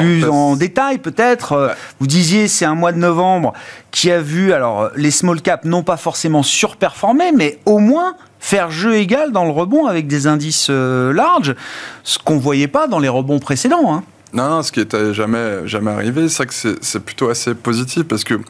[0.00, 1.52] Plus en détail peut-être.
[1.52, 1.68] Euh,
[2.00, 3.52] vous disiez c'est un mois de novembre
[3.90, 8.70] qui a vu alors les small cap non pas forcément surperformer, mais au moins faire
[8.70, 11.54] jeu égal dans le rebond avec des indices euh, larges,
[12.02, 13.94] ce qu'on voyait pas dans les rebonds précédents.
[13.94, 14.02] Hein.
[14.32, 18.24] Non, non, ce qui n'était jamais, jamais arrivé, c'est que c'est plutôt assez positif parce
[18.24, 18.40] que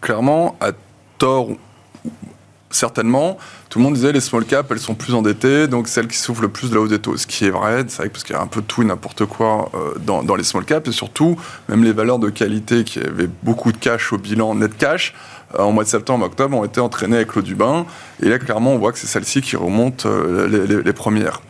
[0.00, 0.72] clairement, à
[1.18, 1.48] tort
[2.70, 3.36] certainement,
[3.68, 6.42] tout le monde disait les small caps, elles sont plus endettées, donc celles qui souffrent
[6.42, 7.16] le plus de la hausse des taux.
[7.16, 9.26] Ce qui est vrai, c'est vrai parce qu'il y a un peu tout et n'importe
[9.26, 11.36] quoi euh, dans, les small caps, et surtout,
[11.68, 15.14] même les valeurs de qualité qui avaient beaucoup de cash au bilan net cash,
[15.58, 17.86] euh, en mois de septembre, octobre, ont été entraînées avec l'eau du bain.
[18.22, 21.42] Et là, clairement, on voit que c'est celles-ci qui remontent euh, les, les, premières.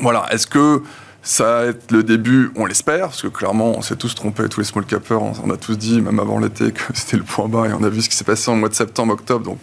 [0.00, 0.26] Voilà.
[0.30, 0.82] Est-ce que
[1.28, 4.60] ça va être le début, on l'espère, parce que clairement, on s'est tous trompés, tous
[4.60, 7.66] les small capers, on, a tous dit, même avant l'été, que c'était le point bas,
[7.68, 9.58] et on a vu ce qui s'est passé en mois de septembre, octobre, donc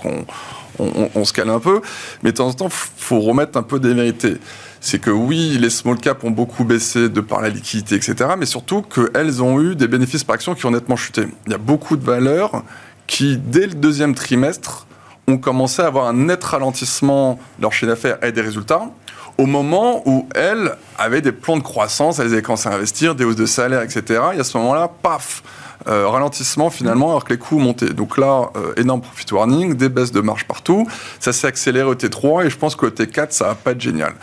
[0.77, 1.81] on, se cale un peu.
[2.21, 4.37] Mais de temps en temps, faut remettre un peu des vérités.
[4.79, 8.35] C'est que oui, les small caps ont beaucoup baissé de par la liquidité, etc.
[8.37, 11.23] Mais surtout qu'elles ont eu des bénéfices par action qui ont nettement chuté.
[11.47, 12.63] Il y a beaucoup de valeurs
[13.07, 14.85] qui, dès le deuxième trimestre,
[15.27, 18.91] ont commencé à avoir un net ralentissement de leur chiffre d'affaires et des résultats
[19.37, 23.25] au moment où elles avaient des plans de croissance, elles avaient commencé à investir, des
[23.25, 24.21] hausses de salaire, etc.
[24.35, 25.43] Et à ce moment-là, paf,
[25.87, 27.93] euh, ralentissement finalement alors que les coûts montaient.
[27.93, 30.87] Donc là, euh, énorme profit warning, des baisses de marge partout.
[31.19, 34.13] Ça s'est accéléré au T3 et je pense qu'au T4, ça va pas être génial.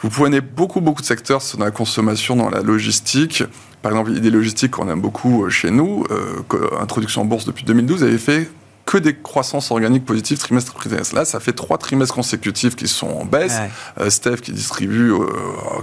[0.00, 3.44] Vous prenez beaucoup, beaucoup de secteurs dans la consommation, dans la logistique.
[3.82, 6.04] Par exemple, des logistiques qu'on aime beaucoup euh, chez nous,
[6.80, 8.50] introduction en bourse depuis 2012, avait fait
[8.86, 11.14] que des croissances organiques positives trimestre après trimestre.
[11.14, 13.58] Là, ça fait trois trimestres consécutifs qui sont en baisse.
[14.00, 15.26] Euh, Steph qui distribue euh,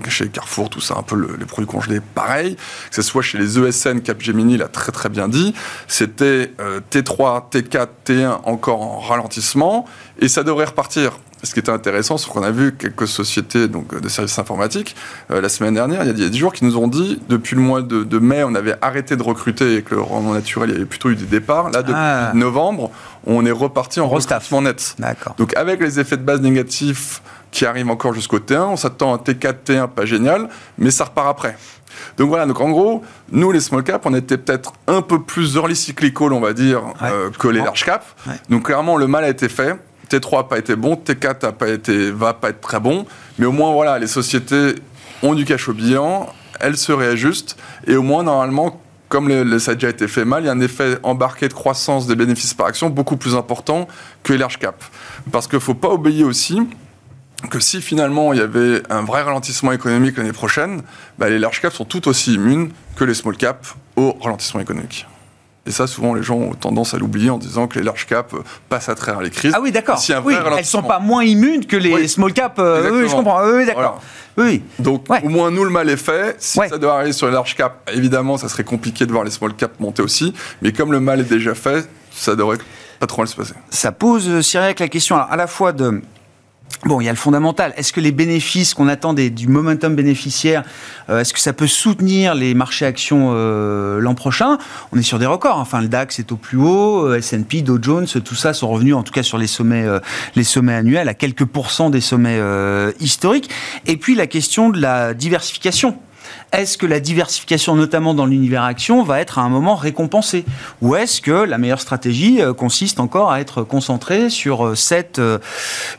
[0.08, 2.56] chez Carrefour, tout ça, un peu les produits congelés, pareil.
[2.56, 5.54] Que ce soit chez les ESN, Capgemini l'a très très bien dit.
[5.88, 6.54] C'était
[6.92, 9.86] T3, T4, T1 encore en ralentissement
[10.20, 14.00] et ça devrait repartir ce qui était intéressant, c'est qu'on a vu quelques sociétés donc,
[14.00, 14.96] de services informatiques
[15.32, 17.62] euh, la semaine dernière, il y, a, 10 jours, qui nous ont dit, depuis le
[17.62, 20.76] mois de, mai, on avait arrêté de recruter et que le rendement naturel, il y
[20.78, 21.70] avait plutôt eu des départs.
[21.70, 22.32] Là, depuis ah.
[22.34, 22.92] novembre,
[23.26, 24.96] on est reparti en recrutement net.
[25.38, 29.16] Donc avec les effets de base négatifs qui arrivent encore jusqu'au T1, on s'attend à
[29.16, 31.58] un T4, T1 pas génial, mais ça repart après.
[32.18, 35.56] Donc voilà, donc en gros, nous les small caps, on était peut-être un peu plus
[35.56, 38.06] early cyclical, on va dire, euh, que les large caps.
[38.50, 39.78] Donc clairement, le mal a été fait.
[40.14, 43.06] T3 n'a pas été bon, T4 a pas été, va pas être très bon,
[43.40, 44.76] mais au moins voilà, les sociétés
[45.24, 46.28] ont du cash au bilan,
[46.60, 50.44] elles se réajustent, et au moins, normalement, comme le, ça a déjà été fait mal,
[50.44, 53.88] il y a un effet embarqué de croissance des bénéfices par action beaucoup plus important
[54.24, 54.84] que les large cap.
[55.32, 56.62] Parce qu'il ne faut pas oublier aussi
[57.50, 60.82] que si finalement il y avait un vrai ralentissement économique l'année prochaine,
[61.20, 65.06] bah, les large caps sont tout aussi immunes que les small caps au ralentissement économique.
[65.66, 68.36] Et ça, souvent, les gens ont tendance à l'oublier en disant que les large caps
[68.68, 69.54] passent à travers les crises.
[69.56, 70.00] Ah oui, d'accord.
[70.26, 72.56] oui, elles sont pas moins immunes que les small caps.
[72.60, 73.42] Euh, oui, je comprends.
[73.46, 74.02] Oui, d'accord.
[74.36, 74.62] Oui.
[74.80, 76.36] Donc, au moins, nous, le mal est fait.
[76.40, 79.32] Si ça doit arriver sur les large caps, évidemment, ça serait compliqué de voir les
[79.32, 80.34] small caps monter aussi.
[80.62, 82.58] Mais comme le mal est déjà fait, ça devrait
[83.00, 83.54] pas trop mal se passer.
[83.70, 86.02] Ça pose, euh, Cyril, la question à la fois de
[86.86, 87.74] Bon, il y a le fondamental.
[87.78, 90.64] Est-ce que les bénéfices qu'on attend du momentum bénéficiaire,
[91.10, 94.58] euh, est-ce que ça peut soutenir les marchés actions euh, l'an prochain?
[94.92, 95.60] On est sur des records.
[95.60, 98.96] Enfin, le DAX est au plus haut, euh, S&P, Dow Jones, tout ça sont revenus,
[98.96, 99.86] en tout cas sur les sommets,
[100.36, 102.40] les sommets annuels, à quelques pourcents des sommets
[103.00, 103.50] historiques.
[103.86, 105.98] Et puis la question de la diversification.
[106.52, 110.46] Est-ce que la diversification, notamment dans l'univers action, va être à un moment récompensée
[110.82, 115.20] Ou est-ce que la meilleure stratégie euh, consiste encore à être concentrée sur euh, cette
[115.20, 115.40] euh,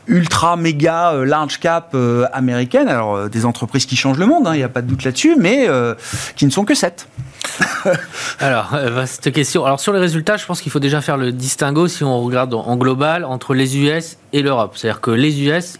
[0.07, 1.95] ultra méga large cap
[2.33, 5.03] américaine Alors, des entreprises qui changent le monde, hein, il n'y a pas de doute
[5.03, 5.67] là-dessus, mais
[6.35, 7.07] qui ne sont que sept.
[8.39, 9.65] Alors, vaste question.
[9.65, 12.53] Alors, sur les résultats, je pense qu'il faut déjà faire le distinguo, si on regarde
[12.53, 14.73] en global, entre les US et l'Europe.
[14.75, 15.77] C'est-à-dire que les US,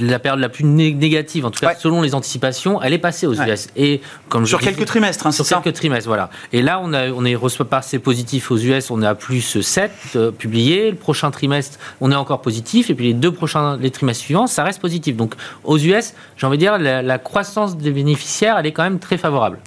[0.00, 3.34] la période la plus négative, en tout cas selon les anticipations, elle est passée aux
[3.34, 3.68] US.
[3.76, 6.30] Et comme sur quelques trimestres, hein, sur quelques trimestres, voilà.
[6.52, 9.90] Et là, on a, on est passé positif aux US, on est à plus 7
[10.16, 10.90] euh, publiés.
[10.90, 14.46] Le prochain trimestre, on est encore positif, et puis les deux prochains, les trimestres suivants,
[14.46, 15.16] ça reste positif.
[15.16, 18.82] Donc aux US, j'ai envie de dire, la, la croissance des bénéficiaires, elle est quand
[18.82, 19.58] même très favorable.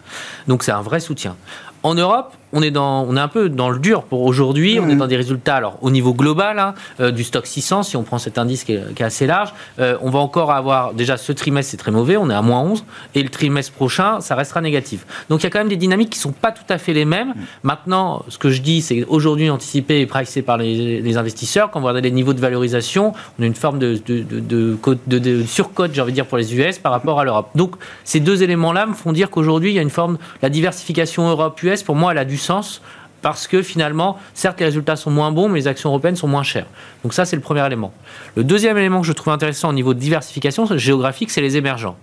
[0.47, 1.35] Donc c'est un vrai soutien.
[1.83, 4.79] En Europe, on est, dans, on est un peu dans le dur pour aujourd'hui.
[4.79, 4.97] On est mmh.
[4.97, 8.17] dans des résultats, alors au niveau global, hein, euh, du stock 600, si on prend
[8.17, 11.77] cet indice qui est, assez large, euh, on va encore avoir, déjà ce trimestre c'est
[11.77, 12.83] très mauvais, on est à moins 11,
[13.15, 15.05] et le trimestre prochain, ça restera négatif.
[15.29, 16.93] Donc il y a quand même des dynamiques qui ne sont pas tout à fait
[16.93, 17.29] les mêmes.
[17.29, 17.41] Mmh.
[17.63, 21.83] Maintenant, ce que je dis, c'est aujourd'hui anticipé et pricé par les, investisseurs, quand on
[21.83, 26.01] regarde les niveaux de valorisation, on a une forme de, de, de, de surcote, j'ai
[26.01, 27.49] envie de dire, pour les US par rapport à l'Europe.
[27.55, 31.29] Donc ces deux éléments-là me font dire qu'aujourd'hui, il y a une forme, la diversification
[31.29, 32.81] Europe-US, pour moi, elle a du sens
[33.21, 36.43] parce que finalement, certes, les résultats sont moins bons, mais les actions européennes sont moins
[36.43, 36.65] chères.
[37.03, 37.93] Donc ça, c'est le premier élément.
[38.35, 41.97] Le deuxième élément que je trouve intéressant au niveau de diversification géographique, c'est les émergents.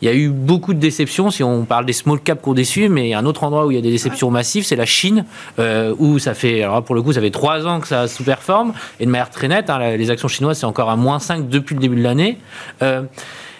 [0.00, 2.88] Il y a eu beaucoup de déceptions, si on parle des small caps qu'on déçu,
[2.88, 5.24] mais un autre endroit où il y a des déceptions massives, c'est la Chine,
[5.58, 8.72] euh, où ça fait, alors pour le coup, ça fait trois ans que ça sous-performe,
[8.98, 11.74] et de manière très nette, hein, les actions chinoises, c'est encore à moins 5 depuis
[11.74, 12.38] le début de l'année.
[12.82, 13.02] Euh,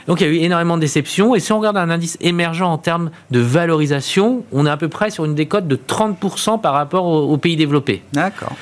[0.06, 1.34] donc il y a eu énormément de déceptions.
[1.34, 4.88] Et si on regarde un indice émergent en termes de valorisation, on est à peu
[4.88, 8.02] près sur une décote de 30% par rapport aux pays développés.
[8.12, 8.52] D'accord.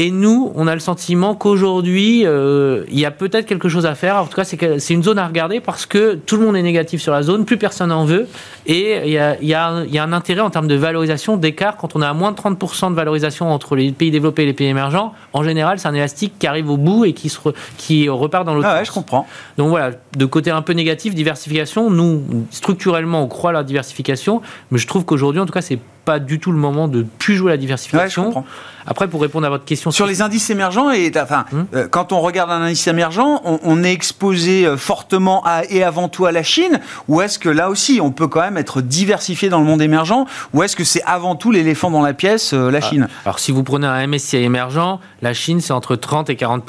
[0.00, 3.96] Et nous, on a le sentiment qu'aujourd'hui, euh, il y a peut-être quelque chose à
[3.96, 4.22] faire.
[4.22, 7.02] En tout cas, c'est une zone à regarder parce que tout le monde est négatif
[7.02, 8.28] sur la zone, plus personne n'en veut.
[8.66, 10.76] Et il y, a, il, y a, il y, a, un intérêt en termes de
[10.76, 11.76] valorisation d'écart.
[11.76, 14.52] Quand on a à moins de 30% de valorisation entre les pays développés et les
[14.52, 17.40] pays émergents, en général, c'est un élastique qui arrive au bout et qui, se
[17.76, 19.26] qui repart dans l'autre ah ouais, je comprends.
[19.56, 21.90] Donc voilà, de côté un peu négatif, diversification.
[21.90, 24.42] Nous, structurellement, on croit à la diversification.
[24.70, 27.36] Mais je trouve qu'aujourd'hui, en tout cas, c'est pas du tout le moment de plus
[27.36, 28.42] jouer la diversification.
[28.86, 31.66] Après, pour répondre à votre question sur les indices émergents, et enfin, hum.
[31.74, 36.08] euh, quand on regarde un indice émergent, on, est exposé euh, fortement à, et avant
[36.08, 39.50] tout à la Chine, ou est-ce que là aussi, on peut quand même être diversifié
[39.50, 42.70] dans le monde émergent, ou est-ce que c'est avant tout l'éléphant dans la pièce, euh,
[42.70, 42.80] la ah.
[42.80, 43.08] Chine?
[43.26, 46.64] Alors, si vous prenez un MSCI émergent, la Chine c'est entre 30 et 40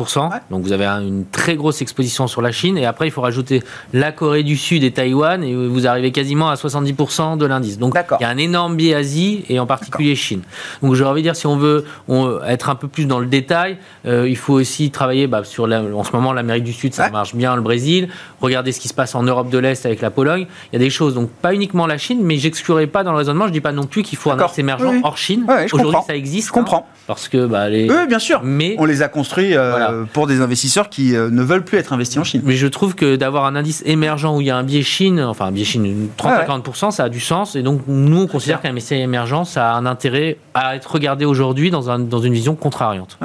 [0.49, 3.63] donc vous avez une très grosse exposition sur la Chine, et après il faut rajouter
[3.93, 7.79] la Corée du Sud et Taïwan, et vous arrivez quasiment à 70 de l'indice.
[7.79, 10.41] Donc il y a un énorme biais Asie et en particulier Chine.
[10.81, 11.85] Donc j'ai envie de dire, si on veut
[12.47, 16.03] être un peu plus dans le détail, euh, il faut aussi travailler bah, sur, en
[16.03, 18.09] ce moment, l'Amérique du Sud, ça marche bien, le Brésil,
[18.41, 20.47] regarder ce qui se passe en Europe de l'Est avec la Pologne.
[20.71, 23.17] Il y a des choses, donc pas uniquement la Chine, mais j'exclurai pas dans le
[23.17, 25.45] raisonnement, je dis pas non plus qu'il faut un axe émergent hors Chine.
[25.71, 26.47] Aujourd'hui, ça existe.
[26.47, 26.87] Je comprends.
[26.89, 27.89] Hein, parce que bah, les...
[27.89, 28.41] Oui, bien sûr.
[28.43, 31.93] Mais on les a construits euh, pour des investisseurs qui euh, ne veulent plus être
[31.93, 32.41] investis en Chine.
[32.45, 35.19] Mais je trouve que d'avoir un indice émergent où il y a un biais Chine,
[35.21, 37.55] enfin un biais Chine, 30-40%, ça a du sens.
[37.55, 41.25] Et donc nous, on considère qu'un MSCI émergent ça a un intérêt à être regardé
[41.25, 43.17] aujourd'hui dans, un, dans une vision contrariante.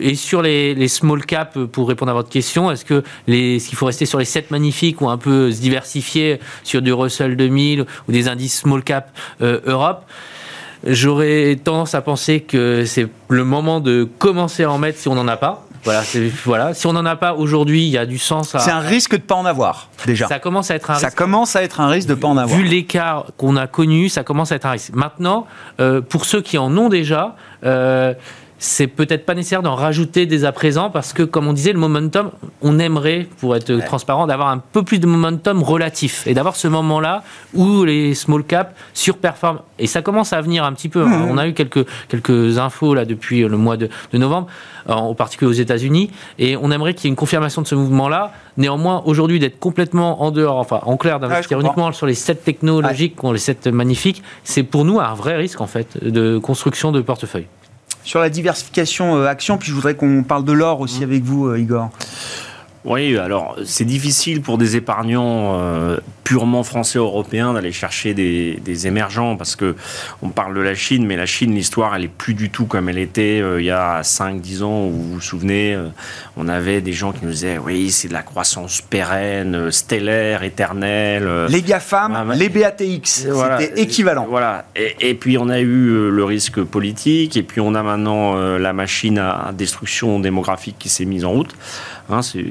[0.00, 3.86] et sur les, small caps, pour répondre à votre question, est-ce que les, qu'il faut
[3.86, 8.12] rester sur les 7 magnifiques ou un peu se diversifier sur du Russell 2000 ou
[8.12, 9.10] des indices small cap
[9.42, 10.04] euh, Europe?
[10.86, 15.16] J'aurais tendance à penser que c'est le moment de commencer à en mettre si on
[15.16, 15.67] n'en a pas.
[15.84, 16.02] Voilà,
[16.44, 16.74] voilà.
[16.74, 18.58] Si on n'en a pas aujourd'hui, il y a du sens à.
[18.58, 20.26] C'est un risque de ne pas en avoir, déjà.
[20.26, 22.36] Ça commence à être un ça commence à être un risque de ne pas en
[22.36, 22.58] avoir.
[22.58, 24.92] Vu l'écart qu'on a connu, ça commence à être un risque.
[24.94, 25.46] Maintenant,
[25.80, 28.14] euh, pour ceux qui en ont déjà, euh,
[28.58, 31.78] c'est peut-être pas nécessaire d'en rajouter dès à présent parce que, comme on disait, le
[31.78, 36.56] momentum, on aimerait, pour être transparent, d'avoir un peu plus de momentum relatif et d'avoir
[36.56, 37.22] ce moment-là
[37.54, 39.60] où les small caps surperforment.
[39.78, 41.02] Et ça commence à venir un petit peu.
[41.02, 41.26] Hein.
[41.26, 41.30] Mmh.
[41.30, 44.48] On a eu quelques, quelques infos là depuis le mois de, novembre,
[44.88, 48.32] en particulier aux États-Unis, et on aimerait qu'il y ait une confirmation de ce mouvement-là.
[48.56, 53.14] Néanmoins, aujourd'hui, d'être complètement en dehors, enfin en clair, d'investir uniquement sur les sept technologiques,
[53.22, 57.46] les sept magnifiques, c'est pour nous un vrai risque en fait de construction de portefeuille
[58.04, 61.04] sur la diversification euh, action, puis je voudrais qu'on parle de l'or aussi mmh.
[61.04, 61.90] avec vous, euh, Igor.
[62.84, 69.34] Oui, alors c'est difficile pour des épargnants euh, purement français européens d'aller chercher des, émergents
[69.34, 69.74] parce que
[70.20, 72.90] on parle de la Chine, mais la Chine, l'histoire, elle est plus du tout comme
[72.90, 75.74] elle était il y a 5-10 ans où vous vous souvenez,
[76.36, 81.46] on avait des gens qui nous disaient oui, c'est de la croissance pérenne, stellaire, éternelle.
[81.48, 84.26] Les GAFAM, les BATX, c'était équivalent.
[84.28, 88.74] Voilà, et, puis on a eu le risque politique, et puis on a maintenant la
[88.74, 91.54] machine à destruction démographique qui s'est mise en route.
[92.10, 92.44] Hein, c'est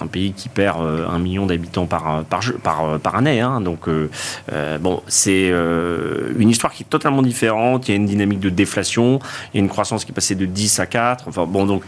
[0.00, 3.40] un pays qui perd euh, un million d'habitants par, par, par, par année.
[3.40, 4.10] Hein, donc, euh,
[4.52, 7.88] euh, bon, c'est une histoire qui est totalement différente.
[7.88, 9.20] Il y a une dynamique de déflation.
[9.52, 11.28] Il y a une croissance qui est passée de 10 à 4.
[11.28, 11.82] Enfin, bon, donc,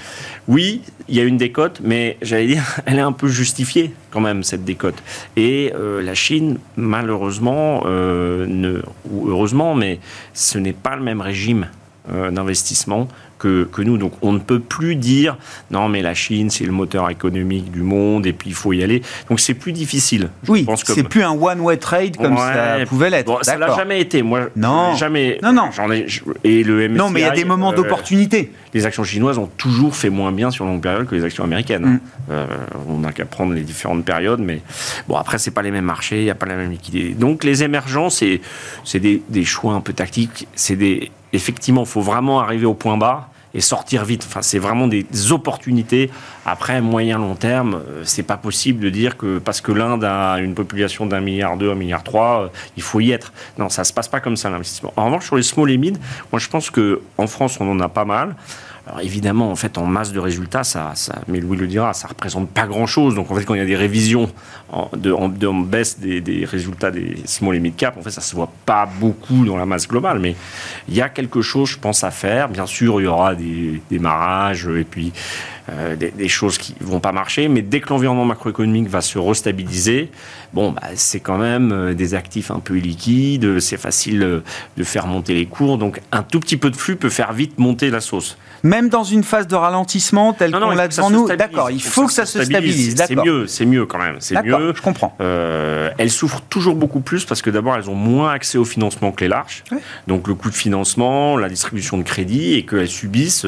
[0.48, 4.20] oui, il y a une décote, mais j'allais dire, elle est un peu justifiée quand
[4.20, 5.02] même, cette décote.
[5.36, 10.00] Et la Chine, malheureusement, ne, ou heureusement, mais
[10.34, 11.68] ce n'est pas le même régime
[12.08, 13.08] d'investissement
[13.40, 13.98] que, nous.
[13.98, 15.36] Donc on ne peut plus dire
[15.70, 18.82] non mais la Chine c'est le moteur économique du monde et puis il faut y
[18.82, 19.02] aller.
[19.28, 20.30] Donc c'est plus difficile.
[20.48, 23.26] oui, c'est plus un one-way trade comme ça pouvait l'être.
[23.26, 24.22] Bon, ça l'a jamais été.
[24.22, 25.38] Moi, non, jamais.
[25.42, 25.70] Non, non.
[25.72, 26.06] J'en ai.
[26.44, 28.52] Et le MSCI, non, mais il y a des moments euh, d'opportunité.
[28.74, 31.86] Les actions chinoises ont toujours fait moins bien sur longue période que les actions américaines.
[31.86, 32.00] Mm.
[32.30, 32.46] Euh,
[32.88, 34.60] on n'a qu'à prendre les différentes périodes, mais
[35.08, 37.14] bon après c'est pas les mêmes marchés, il n'y a pas la même liquidité.
[37.14, 38.40] Donc les émergents c'est
[38.84, 40.46] c'est des, des choix un peu tactiques.
[40.54, 44.24] C'est des effectivement, il faut vraiment arriver au point bas et sortir vite.
[44.26, 46.10] Enfin, c'est vraiment des opportunités.
[46.46, 50.38] Après, moyen long terme, euh, c'est pas possible de dire que parce que l'Inde a
[50.38, 53.32] une population d'un milliard deux, un milliard trois, euh, il faut y être.
[53.58, 54.92] Non, ça se passe pas comme ça l'investissement.
[54.96, 55.98] En revanche, sur les small et mid,
[56.32, 58.34] moi je pense que en France, on en a pas mal.
[58.90, 60.92] Alors évidemment, en fait, en masse de résultats, ça,
[61.28, 63.14] mais Louis le dira, ça représente pas grand-chose.
[63.14, 64.28] Donc en fait, quand il y a des révisions
[64.72, 68.50] en, de, baisse des, résultats des small et mid cap, en fait, ça se voit
[68.66, 70.18] pas beaucoup dans la masse globale.
[70.18, 70.34] Mais
[70.88, 72.48] il y a quelque chose, je pense, à faire.
[72.48, 75.12] Bien sûr, il y aura des démarrages et puis
[75.70, 77.48] euh, des, choses qui vont pas marcher.
[77.48, 80.10] Mais dès que l'environnement macroéconomique va se restabiliser,
[80.52, 83.60] bon, bah, c'est quand même euh, des actifs un peu liquides.
[83.60, 84.40] C'est facile euh,
[84.76, 85.78] de faire monter les cours.
[85.78, 88.36] Donc un tout petit peu de flux peut faire vite monter la sauce.
[88.62, 92.12] Même dans une phase de ralentissement telle qu'on l'a devant nous, d'accord, il faut, que
[92.12, 92.96] ça se stabilise.
[93.06, 94.16] C'est mieux, c'est mieux quand même.
[94.18, 94.74] C'est mieux.
[94.74, 95.16] Je comprends.
[95.20, 99.12] Euh, elles souffrent toujours beaucoup plus parce que d'abord elles ont moins accès au financement
[99.12, 99.64] que les larges.
[100.08, 103.46] Donc le coût de financement, la distribution de crédit et qu'elles subissent.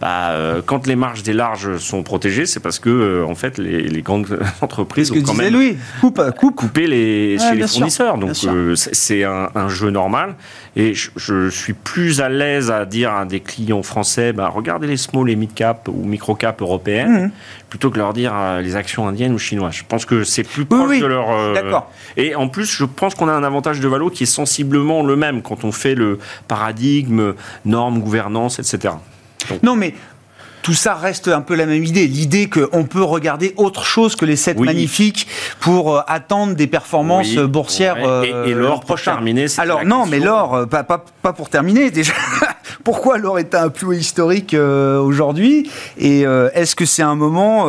[0.00, 0.32] Bah,
[0.66, 5.10] quand les marges des larges sont protégées, c'est parce que en fait les, grandes entreprises
[5.12, 5.76] ont quand même lui.
[6.00, 6.56] Coupe, coupe.
[6.56, 8.18] coupé les, chez les fournisseurs.
[8.18, 8.36] Donc
[8.74, 10.34] c'est un, un, jeu normal.
[10.74, 14.96] Et je, suis plus à l'aise à dire à des clients français, bah, regardez les
[14.96, 17.30] small et mid cap ou micro cap européennes, mmh.
[17.68, 19.74] plutôt que leur dire euh, les actions indiennes ou chinoises.
[19.74, 21.30] Je pense que c'est plus proche de leur.
[21.30, 21.90] Euh, D'accord.
[22.16, 25.14] Et en plus, je pense qu'on a un avantage de valo qui est sensiblement le
[25.14, 27.34] même quand on fait le paradigme,
[27.66, 28.94] normes, gouvernance, etc.
[29.62, 29.94] non, mais
[30.62, 32.06] tout ça reste un peu la même idée.
[32.06, 35.26] L'idée qu'on peut regarder autre chose que les 7 magnifiques
[35.60, 39.12] pour euh, attendre des performances boursières et, et l'or prochain.
[39.12, 42.12] Terminer, Alors non, mais l'or, euh, pas, pas, pas, pour terminer déjà.
[42.84, 45.70] Pourquoi l'or est à un plus haut historique euh, aujourd'hui?
[45.98, 46.22] Et
[46.54, 47.66] est-ce que c'est un moment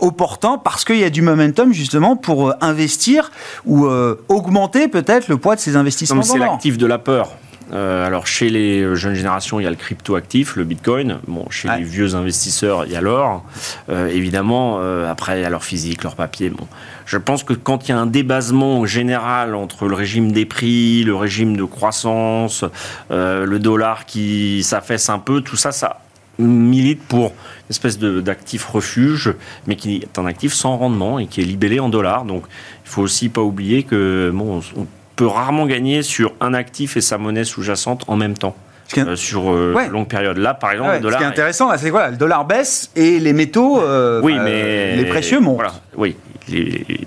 [0.00, 0.58] opportun?
[0.58, 3.30] Parce qu'il y a du momentum justement pour investir
[3.66, 3.86] ou
[4.28, 7.30] augmenter peut-être le poids de ces investissements C'est l'actif de la peur.
[7.72, 11.18] Euh, alors chez les jeunes générations, il y a le crypto-actif, le Bitcoin.
[11.26, 13.44] Bon, chez les vieux investisseurs, il y a l'or.
[13.88, 16.50] Euh, évidemment, euh, après, il y a leur physique, leur papier.
[16.50, 16.66] Bon,
[17.06, 21.04] je pense que quand il y a un débasement général entre le régime des prix,
[21.04, 22.64] le régime de croissance,
[23.10, 26.00] le dollar qui s'affaisse un peu, tout ça, ça
[26.38, 29.34] milite pour une espèce d'actif refuge,
[29.66, 32.24] mais qui est un actif sans rendement et qui est libellé en dollars.
[32.24, 32.44] Donc,
[32.84, 34.86] il faut aussi pas oublier que bon, on
[35.18, 38.56] peut rarement gagner sur un actif et sa monnaie sous-jacente en même temps.
[38.96, 40.38] Euh, sur euh, longue période.
[40.38, 41.18] Là, par exemple, le dollar.
[41.18, 42.08] Ce qui est intéressant, c'est quoi?
[42.08, 45.60] Le dollar baisse et les métaux, euh, oui, mais les précieux montent.
[45.96, 46.16] oui,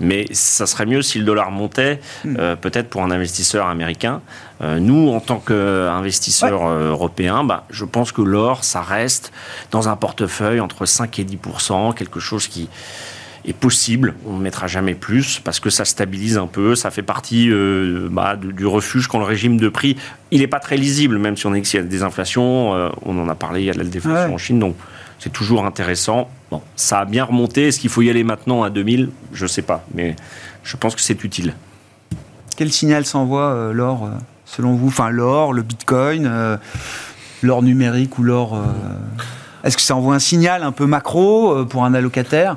[0.00, 2.36] mais ça serait mieux si le dollar montait, hmm.
[2.60, 4.20] peut-être pour un investisseur américain.
[4.60, 9.32] nous, en tant qu'investisseurs européens, bah, je pense que l'or, ça reste
[9.72, 11.38] dans un portefeuille entre 5 et 10
[11.96, 12.68] quelque chose qui
[13.44, 14.14] est possible.
[14.26, 16.74] On ne mettra jamais plus parce que ça stabilise un peu.
[16.74, 19.96] Ça fait partie euh, bah, du, refuge quand le régime de prix,
[20.30, 22.74] il n'est pas très lisible, même si on est qu'il y a des inflations.
[22.74, 24.58] Euh, on en a parlé, il y a de la déflation en Chine.
[24.58, 24.76] Donc,
[25.18, 26.28] c'est toujours intéressant.
[26.50, 27.68] Bon, ça a bien remonté.
[27.68, 29.84] Est-ce qu'il faut y aller maintenant à 2000 Je ne sais pas.
[29.94, 30.16] Mais
[30.62, 31.54] je pense que c'est utile.
[32.56, 34.08] Quel signal s'envoie euh, l'or,
[34.44, 34.88] selon vous?
[34.88, 36.58] Enfin, l'or, le bitcoin,
[37.42, 38.62] l'or numérique ou l'or
[39.64, 42.56] est-ce que ça envoie un signal un peu macro euh, pour un allocataire?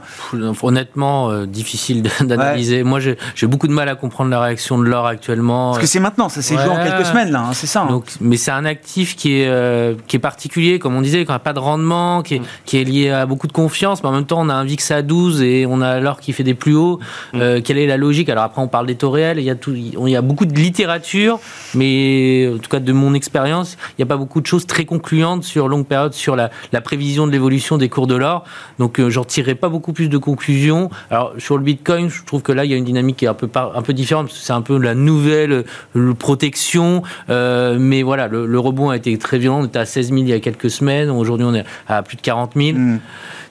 [0.61, 2.83] Honnêtement, euh, difficile d'analyser.
[2.83, 5.71] Moi, j'ai beaucoup de mal à comprendre la réaction de l'or actuellement.
[5.71, 7.81] Parce que c'est maintenant, ça s'est joué en quelques semaines, là, hein, c'est ça.
[7.81, 7.89] Hein.
[7.89, 11.31] Donc, mais c'est un actif qui est, euh, qui est particulier, comme on disait, qui
[11.31, 12.45] n'a pas de rendement, qui est, mm.
[12.65, 14.91] qui est, lié à beaucoup de confiance, mais en même temps, on a un VIX
[14.91, 16.99] à 12 et on a l'or qui fait des plus hauts.
[17.33, 17.61] Mm.
[17.63, 18.29] quelle est la logique?
[18.29, 20.45] Alors après, on parle des taux réels, il y, a tout, il y a beaucoup
[20.45, 21.39] de littérature,
[21.73, 24.85] mais en tout cas, de mon expérience, il n'y a pas beaucoup de choses très
[24.85, 28.43] concluantes sur longue période, sur la, la vision de l'évolution des cours de l'or.
[28.79, 30.89] Donc, euh, j'en tirerai pas beaucoup plus de conclusions.
[31.09, 33.29] Alors, sur le Bitcoin, je trouve que là, il y a une dynamique qui est
[33.29, 34.31] un peu, un peu différente.
[34.31, 35.65] C'est un peu la nouvelle
[35.95, 37.03] euh, protection.
[37.29, 39.61] Euh, mais voilà, le, rebond a été très violent.
[39.61, 41.09] On était à 16 000 il y a quelques semaines.
[41.09, 42.77] Aujourd'hui, on est à plus de 40 000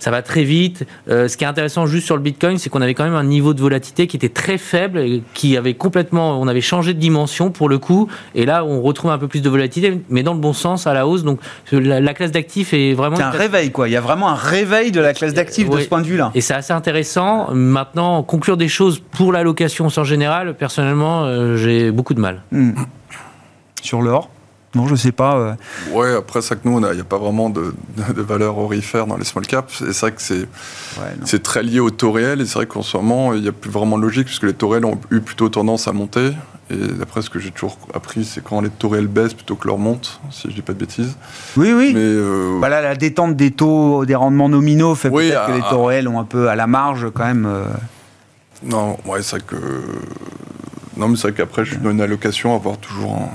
[0.04, 0.86] ça va très vite.
[1.08, 3.24] Euh, ce qui est intéressant juste sur le Bitcoin, c'est qu'on avait quand même un
[3.24, 7.50] niveau de volatilité qui était très faible, qui avait complètement, on avait changé de dimension
[7.50, 10.40] pour le coup, et là on retrouve un peu plus de volatilité, mais dans le
[10.40, 11.24] bon sens, à la hausse.
[11.24, 11.40] Donc
[11.72, 13.18] la, classe d'actifs est vraiment.
[13.18, 13.88] Un réveil quoi.
[13.88, 16.30] Il y a vraiment un réveil de la classe d'actifs de ce point de vue-là.
[16.34, 17.52] Et c'est assez intéressant.
[17.52, 22.42] Maintenant, conclure des choses pour l'allocation en général, personnellement, euh, j'ai beaucoup de mal.
[22.50, 22.72] Hmm.
[23.82, 24.30] Sur l'or?
[24.74, 25.36] Non, je sais pas.
[25.36, 25.54] Euh.
[25.92, 29.16] Ouais, après, ça que nous, il n'y a, pas vraiment de, de, valeur orifère dans
[29.16, 29.82] les small caps.
[29.82, 30.48] Et c'est vrai que c'est
[31.24, 32.40] c'est très lié au taux réel.
[32.40, 34.54] Et c'est vrai qu'en ce moment, il n'y a plus vraiment de logique, puisque les
[34.54, 36.32] taux réels ont eu plutôt tendance à monter.
[36.70, 39.68] Et d'après ce que j'ai toujours appris, c'est quand les taux réels baissent plutôt que
[39.68, 41.16] leur montent, si je dis pas de bêtises.
[41.56, 41.92] Oui, oui.
[41.92, 42.56] Mais euh...
[42.58, 46.18] voilà, la détente des taux, des rendements nominaux fait peut-être que les taux réels ont
[46.18, 47.46] un peu à la marge quand même.
[47.46, 47.64] Euh.
[48.62, 49.56] Non, ouais, c'est vrai que.
[50.96, 53.28] Non, mais c'est vrai qu'après, je suis dans une allocation à avoir toujours un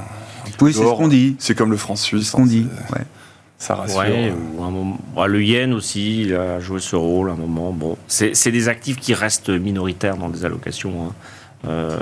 [0.61, 1.35] oui, c'est ce qu'on dit.
[1.39, 2.31] C'est comme le franc suisse.
[2.31, 3.03] qu'on hein, dit, ouais.
[3.57, 3.99] Ça rassure.
[3.99, 7.71] Ouais, un moment, bah, le yen aussi, il a joué ce rôle à un moment.
[7.71, 11.07] Bon, c'est des actifs qui restent minoritaires dans des allocations.
[11.07, 11.13] Hein.
[11.67, 11.97] Euh,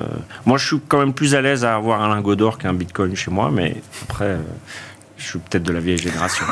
[0.45, 3.15] moi, je suis quand même plus à l'aise à avoir un lingot d'or qu'un bitcoin
[3.15, 4.41] chez moi, mais après, euh,
[5.17, 6.45] je suis peut-être de la vieille génération.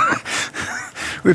[1.25, 1.33] oui,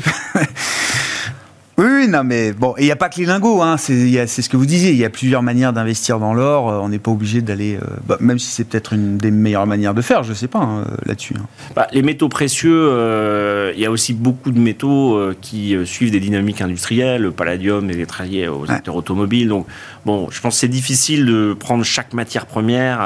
[1.81, 4.57] oui, non, mais bon, il n'y a pas que les lingots, hein, c'est ce que
[4.57, 7.41] vous disiez, il y a plusieurs manières d'investir dans l'or, euh, on n'est pas obligé
[7.41, 10.35] d'aller, euh, bah, même si c'est peut-être une des meilleures manières de faire, je ne
[10.35, 11.33] sais pas hein, là-dessus.
[11.37, 11.45] Hein.
[11.75, 16.19] Bah, les métaux précieux, euh, il y a aussi beaucoup de métaux qui suivent des
[16.19, 19.65] dynamiques industrielles, le palladium est lié aux acteurs automobiles, donc
[20.05, 22.99] bon, je pense que c'est difficile de prendre chaque matière première,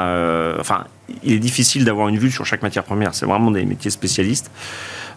[0.60, 0.84] enfin,
[1.22, 4.50] il est difficile d'avoir une vue sur chaque matière première, c'est vraiment des métiers spécialistes.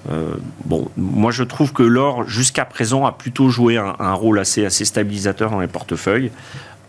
[0.10, 4.66] Euh, bon, moi je trouve que l'or, jusqu'à présent, a plutôt joué un, rôle assez,
[4.66, 6.32] assez stabilisateur dans les portefeuilles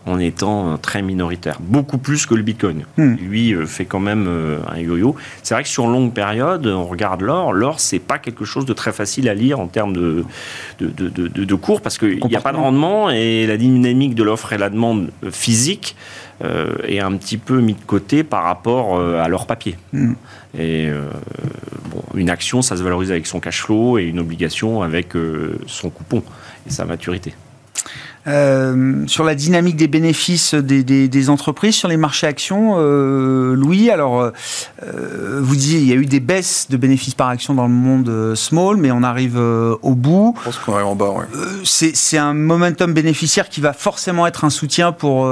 [0.05, 2.85] en étant très minoritaire, beaucoup plus que le Bitcoin.
[2.97, 3.15] Hmm.
[3.15, 5.15] Lui euh, fait quand même euh, un yo-yo.
[5.43, 8.73] C'est vrai que sur longue période, on regarde l'or, l'or c'est pas quelque chose de
[8.73, 10.25] très facile à lire en termes de,
[10.79, 14.23] de, de, de cours parce qu'il n'y a pas de rendement et la dynamique de
[14.23, 15.95] l'offre et la demande physique
[16.43, 19.77] euh, est un petit peu mis de côté par rapport euh, à leur papier.
[19.93, 20.13] Hmm.
[20.57, 21.07] Et euh,
[21.89, 25.09] bon, une action, ça se valorise avec son cash flow et une obligation avec
[25.67, 26.23] son coupon
[26.65, 27.33] et sa maturité.
[28.27, 33.55] Euh, sur la dynamique des bénéfices des, des, des, entreprises sur les marchés actions, euh,
[33.55, 37.55] Louis, alors euh, vous disiez il y a eu des baisses de bénéfices par action
[37.55, 40.35] dans le monde small, mais on arrive au bout.
[40.39, 41.09] Je pense qu'on arrive en bas.
[41.09, 41.25] Ouais.
[41.63, 45.27] c'est un momentum bénéficiaire qui va forcément être un soutien pour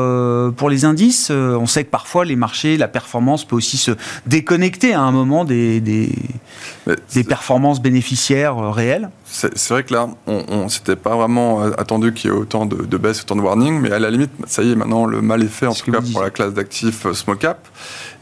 [0.55, 1.29] pour les indices.
[1.29, 3.91] on sait que parfois les marchés, la performance peut aussi se
[4.25, 6.09] déconnecter à un moment des des,
[7.13, 9.09] des performances bénéficiaires réelles.
[9.32, 12.84] C'est vrai que là, on, on s'était pas vraiment attendu qu'il y ait autant de,
[12.84, 15.43] de, baisse, autant de warning, mais à la limite, ça y est, maintenant le mal
[15.43, 17.67] est fait, en tout cas pour la classe d'actifs euh, small cap.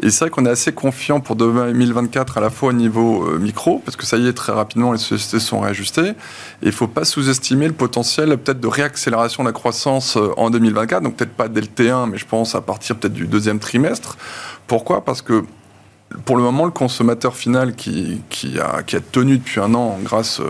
[0.03, 3.39] Et c'est vrai qu'on est assez confiant pour 2024 à la fois au niveau euh,
[3.39, 6.09] micro, parce que ça y est, très rapidement, les sociétés sont réajustées.
[6.09, 6.13] Et
[6.63, 10.49] il ne faut pas sous-estimer le potentiel peut-être de réaccélération de la croissance euh, en
[10.49, 13.59] 2024, donc peut-être pas dès le T1, mais je pense à partir peut-être du deuxième
[13.59, 14.17] trimestre.
[14.67, 15.05] Pourquoi?
[15.05, 15.45] Parce que
[16.25, 19.97] pour le moment, le consommateur final qui, qui, a, qui a tenu depuis un an
[20.03, 20.41] grâce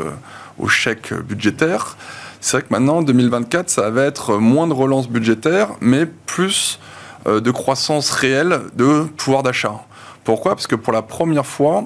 [0.60, 1.98] au chèque budgétaire.
[2.40, 6.80] C'est vrai que maintenant, 2024, ça va être moins de relance budgétaire, mais plus
[7.28, 9.82] euh, de croissance réelle de pouvoir d'achat.
[10.24, 10.56] Pourquoi?
[10.56, 11.86] Parce que pour la première fois,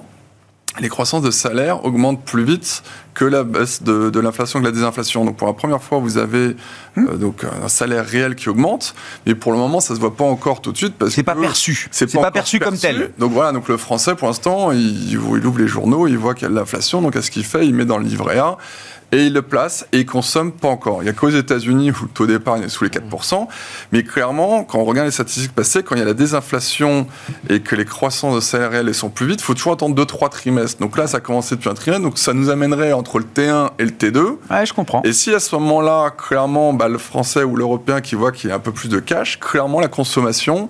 [0.80, 5.26] les croissances de salaire augmentent plus vite que la baisse de, l'inflation, que la désinflation.
[5.26, 6.55] Donc pour la première fois, vous avez
[6.95, 7.07] hmm.
[7.09, 8.95] euh, donc un salaire réel qui augmente,
[9.26, 11.36] mais pour le moment, ça se voit pas encore tout de suite parce c'est pas
[11.36, 11.89] perçu.
[11.91, 13.11] C'est pas, perçu, comme tel.
[13.17, 16.43] Donc voilà, donc le français pour l'instant, il, il, ouvre les journaux, il voit qu'il
[16.43, 18.57] y a de l'inflation, donc qu'est-ce qu'il fait Il met dans le livret A
[19.12, 21.01] et ils le placent et ils consomment pas encore.
[21.01, 23.47] Il n'y a qu'aux États-Unis où le taux d'épargne est sous les 4%.
[23.91, 27.07] Mais clairement, quand on regarde les statistiques passées, quand il y a la désinflation
[27.49, 30.80] et que les croissances de salaire sont plus vite, il faut toujours attendre 2-3 trimestres.
[30.80, 32.03] Donc là, ça a commencé depuis un trimestre.
[32.03, 34.38] Donc ça nous amènerait entre le T1 et le T2.
[34.49, 35.01] Ouais, je comprends.
[35.03, 38.53] Et si à ce moment-là, clairement, bah, le Français ou l'Européen qui voit qu'il y
[38.53, 40.70] a un peu plus de cash, clairement, la consommation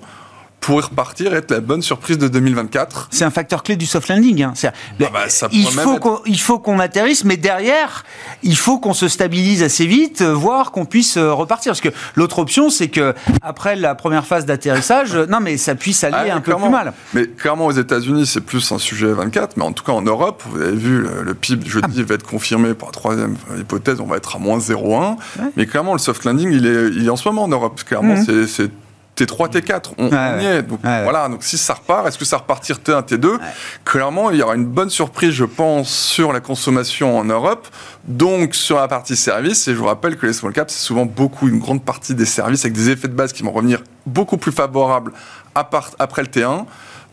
[0.62, 3.08] pourrait repartir et être la bonne surprise de 2024.
[3.10, 4.42] C'est un facteur clé du soft landing.
[4.44, 4.54] Hein.
[4.64, 4.70] Ah
[5.12, 8.04] bah, il, faut être- qu'on, il faut qu'on atterrisse, mais derrière,
[8.42, 11.70] il faut qu'on se stabilise assez vite, euh, voire qu'on puisse euh, repartir.
[11.72, 15.74] Parce que l'autre option, c'est que après la première phase d'atterrissage, euh, non, mais ça
[15.74, 16.92] puisse aller Ah un peu plus mal.
[17.12, 20.42] Mais clairement, aux États-Unis, c'est plus un sujet 24, mais en tout cas en Europe,
[20.46, 24.16] vous avez vu, le, PIB jeudi va être confirmé par la troisième hypothèse, on va
[24.16, 25.16] être à moins 0,1.
[25.56, 27.82] Mais clairement, le soft landing, il est, il est en ce moment en Europe.
[27.84, 28.46] Clairement, Mhm.
[28.46, 28.70] c'est
[29.16, 30.62] T3, T4, on, Ouais, on y est.
[30.62, 33.38] Donc, Ouais, voilà, donc si ça repart, est-ce que ça repartir T1, T2
[33.84, 37.68] Clairement, il y aura une bonne surprise, je pense, sur la consommation en Europe,
[38.06, 39.68] donc sur la partie service.
[39.68, 42.24] Et je vous rappelle que les small caps, c'est souvent beaucoup, une grande partie des
[42.24, 45.12] services avec des effets de base qui vont revenir beaucoup plus favorables
[45.54, 46.64] à part- après le T1.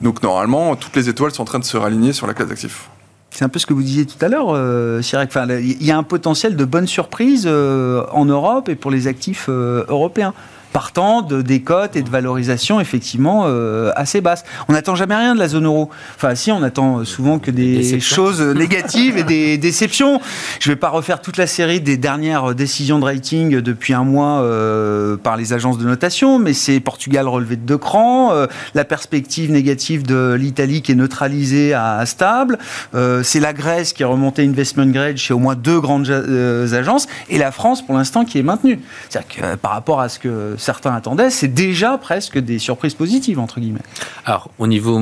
[0.02, 2.88] Donc normalement, toutes les étoiles sont en train de se raligner sur la classe d'actifs.
[3.32, 5.28] C'est un peu ce que vous disiez tout à l'heure, euh, Cyril.
[5.30, 9.08] Enfin, il y a un potentiel de bonne surprise euh, en Europe et pour les
[9.08, 10.34] actifs euh, européens.
[10.74, 14.44] Partant de des cotes et de valorisation effectivement euh, assez basses.
[14.68, 15.90] On n'attend jamais rien de la zone euro.
[16.16, 20.22] Enfin, si, on attend souvent que des choses négatives et des déceptions.
[20.60, 24.04] Je ne vais pas refaire toute la série des dernières décisions de rating depuis un
[24.04, 28.48] mois euh, par les agences de notation, mais c'est Portugal relevé de deux crans, euh,
[28.76, 32.58] la perspective négative de l'Italie qui est neutralisée à, à stable,
[33.24, 37.38] c'est la Grèce qui est remontée investment grade chez au moins deux grandes agences, et
[37.38, 38.80] la France pour l'instant qui est maintenue.
[39.10, 43.40] C'est-à-dire que par rapport à ce que certains attendaient, c'est déjà presque des surprises positives
[43.40, 43.82] entre guillemets.
[44.26, 45.00] Alors, au niveau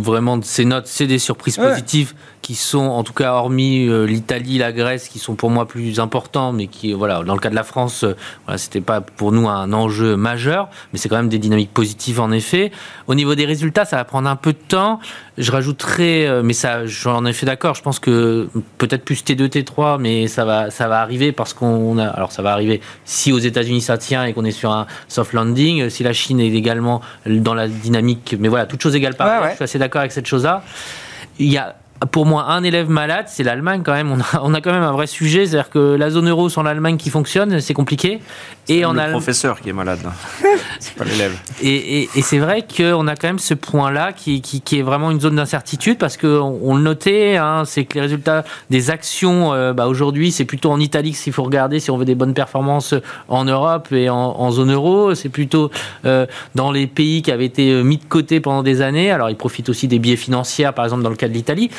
[0.00, 1.68] vraiment de ces notes, c'est des surprises Ouais.
[1.70, 5.66] positives qui sont, en tout cas, hormis euh, l'Italie, la Grèce, qui sont pour moi
[5.66, 9.00] plus importants, mais qui, voilà, dans le cas de la France, euh, voilà, c'était pas
[9.00, 12.70] pour nous un enjeu majeur, mais c'est quand même des dynamiques positives en effet.
[13.06, 14.98] Au niveau des résultats, ça va prendre un peu de temps.
[15.36, 17.74] Je rajouterai, euh, mais ça, j'en ai fait d'accord.
[17.74, 21.98] Je pense que peut-être plus T2, T3, mais ça va, ça va arriver parce qu'on
[21.98, 24.86] a, alors ça va arriver si aux États-Unis ça tient et qu'on est sur un
[25.08, 29.14] soft landing, si la Chine est également dans la dynamique, mais voilà, toute chose égale
[29.14, 29.50] par ouais.
[29.50, 30.62] je suis assez d'accord avec cette chose-là.
[31.40, 31.74] Il y a
[32.10, 34.10] pour moi un élève malade, c'est l'Allemagne quand même.
[34.10, 36.62] On a, on a quand même un vrai sujet, c'est-à-dire que la zone euro sans
[36.62, 38.20] l'Allemagne qui fonctionne, c'est compliqué.
[38.68, 39.98] Et en le professeur qui est malade.
[40.80, 41.36] c'est pas l'élève.
[41.62, 44.82] Et, et- et c'est vrai qu'on a quand même ce point-là qui, qui- qui est
[44.82, 48.90] vraiment une zone d'incertitude parce qu'on on le notait, hein, c'est que les résultats des
[48.90, 52.14] actions euh, bah, aujourd'hui, c'est plutôt en Italie qu'il faut regarder si on veut des
[52.14, 52.94] bonnes performances
[53.28, 55.14] en Europe et en, en zone euro.
[55.14, 55.70] C'est plutôt
[56.06, 59.10] euh, dans les pays qui avaient été euh, mis de côté pendant des années.
[59.10, 61.70] Alors ils profitent aussi des biais financiers, par exemple dans le cas de l'Italie.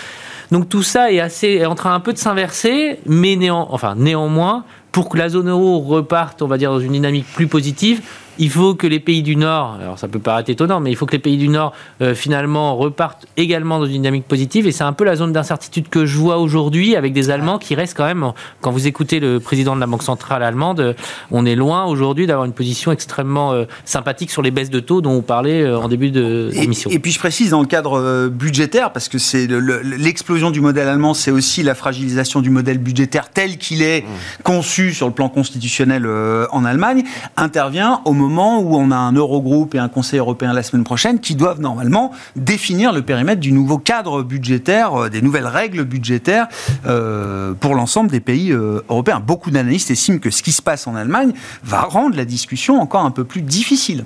[0.51, 5.17] Donc tout ça est assez en train un peu de s'inverser, mais néanmoins, pour que
[5.17, 8.01] la zone euro reparte, on va dire, dans une dynamique plus positive,
[8.37, 11.05] il faut que les pays du Nord, alors ça peut paraître étonnant, mais il faut
[11.05, 14.67] que les pays du Nord euh, finalement repartent également dans une dynamique positive.
[14.67, 17.75] Et c'est un peu la zone d'incertitude que je vois aujourd'hui avec des Allemands qui
[17.75, 18.31] restent quand même,
[18.61, 20.93] quand vous écoutez le président de la Banque centrale allemande, euh,
[21.31, 25.01] on est loin aujourd'hui d'avoir une position extrêmement euh, sympathique sur les baisses de taux
[25.01, 26.89] dont on parlait euh, en début de- Et, d'émission.
[26.89, 30.51] et puis je précise dans le cadre euh, budgétaire, parce que c'est le- le- l'explosion
[30.51, 34.03] du modèle allemand, c'est aussi la fragilisation du modèle budgétaire tel qu'il est
[34.43, 37.03] conçu sur le plan constitutionnel euh, en Allemagne,
[37.37, 38.24] intervient au moment
[38.59, 42.11] où on a un Eurogroupe et un Conseil européen la semaine prochaine qui doivent normalement
[42.35, 46.47] définir le périmètre du nouveau cadre budgétaire, euh, des nouvelles règles budgétaires
[46.85, 49.19] euh, pour l'ensemble des pays euh, européens.
[49.19, 53.05] Beaucoup d'analystes estiment que ce qui se passe en Allemagne va rendre la discussion encore
[53.05, 54.05] un peu plus difficile.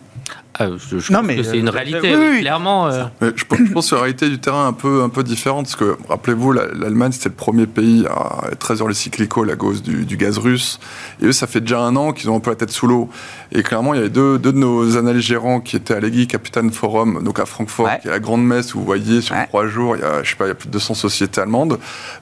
[0.57, 2.39] Ah, je, je Non, pense mais, que c'est une euh, réalité, oui, oui.
[2.41, 2.87] clairement.
[2.87, 5.09] euh, Mais je, pense- je pense que la réalité du terrain est un peu, un
[5.09, 9.49] peu différente, parce que, rappelez-vous, la- l'Allemagne, c'était le premier pays à être très cyclicaux
[9.49, 10.79] à cause du, du gaz russe.
[11.21, 13.09] Et eux, ça fait déjà un an qu'ils ont un peu la tête sous l'eau.
[13.51, 16.27] Et clairement, il y avait deux, deux de nos analystes gérants qui étaient à l'EGI
[16.27, 17.99] Capital Forum, donc à Francfort, Ouais.
[18.01, 19.45] qui est la grande messe où vous voyez sur Ouais.
[19.47, 21.39] trois jours, il y a, je sais pas, il y a plus de 200 sociétés
[21.41, 21.79] allemandes.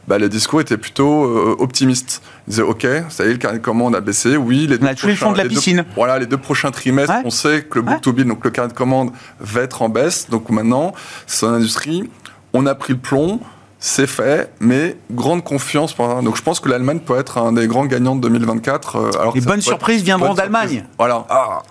[0.07, 2.21] Bah, le discours était plutôt euh, optimiste.
[2.47, 4.37] Ils disaient, OK, ça y est, le carnet de commandes a baissé.
[4.37, 5.85] Oui, les On a tous les fonds de la les deux- piscine.
[5.95, 7.21] voilà, les deux prochains trimestres, Ouais.
[7.25, 7.99] on sait que le Ouais.
[8.23, 10.29] Donc le carnet de commande, va être en baisse.
[10.29, 10.93] Donc maintenant,
[11.25, 12.09] c'est une industrie,
[12.53, 13.39] on a pris le plomb,
[13.79, 15.93] c'est fait, mais grande confiance.
[15.93, 16.21] Pour...
[16.21, 18.95] Donc je pense que l'Allemagne peut être un des grands gagnants de 2024.
[18.95, 20.85] euh, alors Les bonnes surprises viendront d'Allemagne.
[20.97, 21.25] Voilà.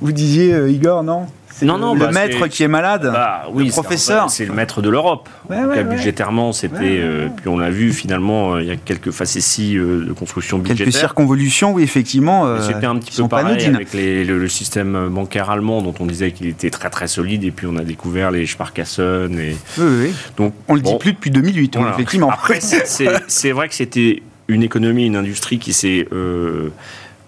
[0.00, 1.26] Vous disiez, euh, Igor, non?
[1.62, 4.28] Non, non, le bah, maître qui est malade, Bah, oui, le professeur.
[4.30, 5.28] C'est le maître de l'Europe.
[5.48, 6.78] Ouais, budgétairement, c'était.
[6.82, 10.58] Euh, puis on l'a vu finalement, euh, il y a quelques facéties euh, de construction
[10.58, 11.00] Quelques budgétaire.
[11.00, 12.46] circonvolutions, oui, effectivement.
[12.46, 13.76] Euh, C'était un petit peu pareil anodines.
[13.76, 17.44] avec les- le, le système bancaire allemand dont on disait qu'il était très très solide
[17.44, 21.12] et puis on a découvert les Sparkassen et Oui, oui, donc On le dit plus
[21.12, 21.94] depuis 2008, oui, voilà.
[21.94, 22.30] effectivement.
[22.32, 26.68] Après, c'est vrai que c'était une économie, une industrie qui s'est euh,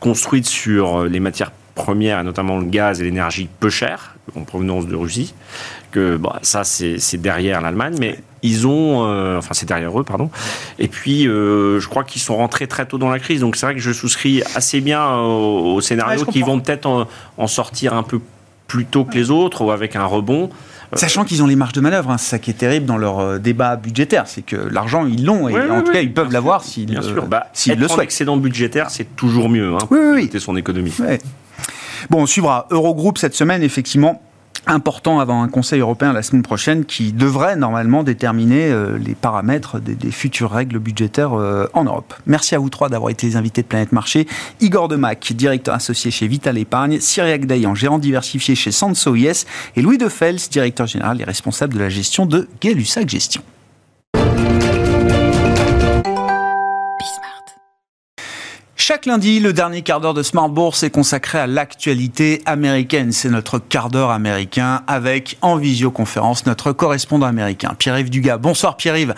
[0.00, 1.52] construite sur les matières
[1.86, 5.34] premières, et notamment le gaz et l'énergie peu chères, en provenance de Russie.
[5.92, 10.28] Que bah, ça, c'est derrière l'Allemagne, mais ils ont, euh, enfin c'est derrière eux, pardon.
[10.78, 13.40] Et puis, euh, je crois qu'ils sont rentrés très tôt dans la crise.
[13.40, 16.60] Donc c'est vrai que je souscris assez bien au, au Ouais, scénario je qui vont
[16.60, 17.06] peut-être en,
[17.38, 18.20] en sortir un peu
[18.66, 20.50] plus tôt que les autres ou avec un rebond.
[20.92, 23.18] Sachant qu'ils ont les marges de manœuvre, hein, c'est ça qui est terrible dans leur
[23.18, 26.04] euh, débat budgétaire, c'est que l'argent ils l'ont et Ouais, en ouais, tout cas ouais,
[26.04, 27.26] ils peuvent l'avoir s'ils Bien euh, sûr.
[27.26, 28.04] Bah, être le en souhaitent.
[28.04, 29.74] excédent budgétaire, c'est toujours mieux.
[29.74, 30.22] Hein, Oui, oui, oui.
[30.24, 30.92] C'était son économie.
[31.00, 31.18] Ouais.
[32.10, 34.22] Bon, on suivra Eurogroupe cette semaine, effectivement.
[34.68, 39.78] Important avant un Conseil européen la semaine prochaine qui devrait normalement déterminer euh, les paramètres
[39.78, 42.14] des, futures règles budgétaires euh, en Europe.
[42.26, 44.26] Merci à vous trois d'avoir été les invités de Planète Marché.
[44.60, 49.98] Igor Demac, directeur associé chez Vital Épargne, Cyriac Dayan, gérant diversifié chez Sanso et Louis
[49.98, 53.42] De Fels, directeur général et responsable de la gestion de Gay-Lussac Gestion.
[58.88, 63.10] Chaque lundi, le dernier quart d'heure de Smart Bourse est consacré à l'actualité américaine.
[63.10, 68.38] C'est notre quart d'heure américain avec en visioconférence notre correspondant américain, Pierre-Yves Dugas.
[68.38, 69.16] Bonsoir Pierre-Yves.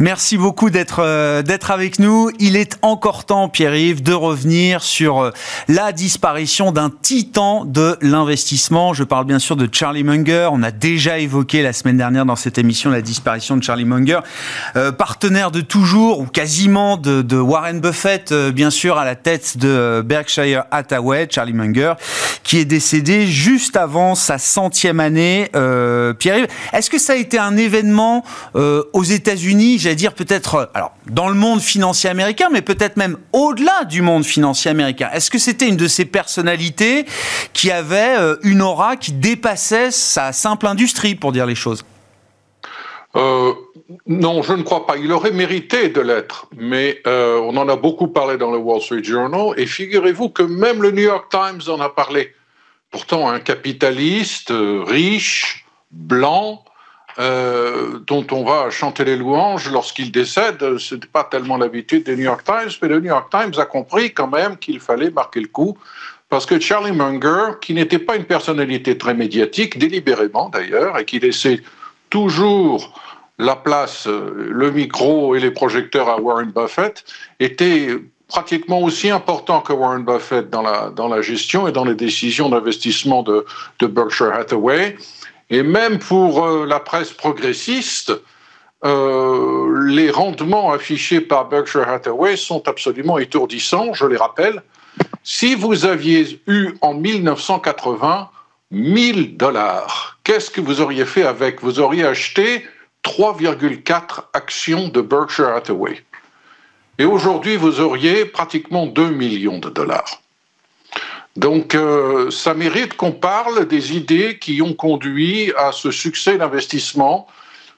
[0.00, 2.28] Merci beaucoup d'être euh, d'être avec nous.
[2.40, 5.30] Il est encore temps, Pierre-Yves, de revenir sur euh,
[5.68, 8.94] la disparition d'un titan de l'investissement.
[8.94, 10.48] Je parle bien sûr de Charlie Munger.
[10.50, 14.18] On a déjà évoqué la semaine dernière dans cette émission la disparition de Charlie Munger,
[14.74, 19.68] euh, partenaire de toujours ou quasiment de, Warren Buffett, bien sûr à la tête de
[19.68, 21.94] euh, Berkshire Hathaway, Charlie Munger,
[22.42, 25.50] qui est décédé juste avant sa centième année.
[25.54, 28.24] Euh, Pierre-Yves, est-ce que ça a été un événement
[28.56, 32.96] euh, aux États-Unis, j'allais dire peut-être, euh, alors dans le monde financier américain, mais peut-être
[32.96, 35.10] même au-delà du monde financier américain?
[35.12, 37.04] Est-ce que c'était une de ces personnalités
[37.52, 41.84] qui avait une aura qui dépassait sa simple industrie, pour dire les choses?
[44.06, 44.96] Non, je ne crois pas.
[44.96, 48.80] Il aurait mérité de l'être, mais euh, on en a beaucoup parlé dans le Wall
[48.80, 52.32] Street Journal, et figurez-vous que même le New York Times en a parlé.
[52.90, 56.64] Pourtant, un capitaliste euh, riche, blanc,
[57.18, 62.16] euh, dont on va chanter les louanges lorsqu'il décède, ce n'est pas tellement l'habitude des
[62.16, 65.40] New York Times, mais le New York Times a compris quand même qu'il fallait marquer
[65.40, 65.76] le coup,
[66.28, 71.18] parce que Charlie Munger, qui n'était pas une personnalité très médiatique, délibérément d'ailleurs, et qui
[71.20, 71.60] laissait
[72.10, 73.00] toujours
[73.38, 77.04] la place, euh, le micro et les projecteurs à Warren Buffett,
[77.40, 77.88] était
[78.28, 82.48] pratiquement aussi important que Warren Buffett dans la, dans la gestion et dans les décisions
[82.48, 83.44] d'investissement de,
[83.80, 84.96] Berkshire Hathaway.
[85.50, 88.12] Et même pour euh, la presse progressiste,
[88.84, 94.62] euh, les rendements affichés par Berkshire Hathaway sont absolument étourdissants, je les rappelle.
[95.22, 98.28] Si vous aviez eu en 1980
[98.70, 101.62] 1000 dollars, qu'est-ce que vous auriez fait avec?
[101.62, 102.64] Vous auriez acheté
[103.04, 106.02] 3,4 actions de Berkshire Hathaway.
[106.98, 110.22] Et aujourd'hui, vous auriez pratiquement 2 millions de dollars.
[111.36, 117.26] Donc, euh, ça mérite qu'on parle des idées qui ont conduit à ce succès d'investissement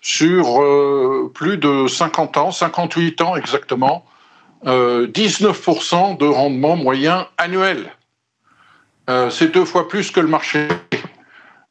[0.03, 4.05] sur euh, plus de 50 ans, 58 ans exactement,
[4.67, 7.93] euh, 19% de rendement moyen annuel.
[9.09, 10.69] Euh, C'est deux fois plus que le marché.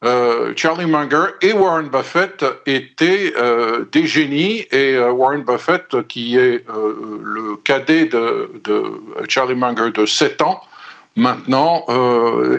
[0.05, 6.37] Euh, Charlie Munger et Warren Buffett étaient euh, des génies et euh, Warren Buffett, qui
[6.37, 8.83] est le cadet de, de,
[9.27, 10.61] Charlie Munger de 7 ans,
[11.15, 11.85] maintenant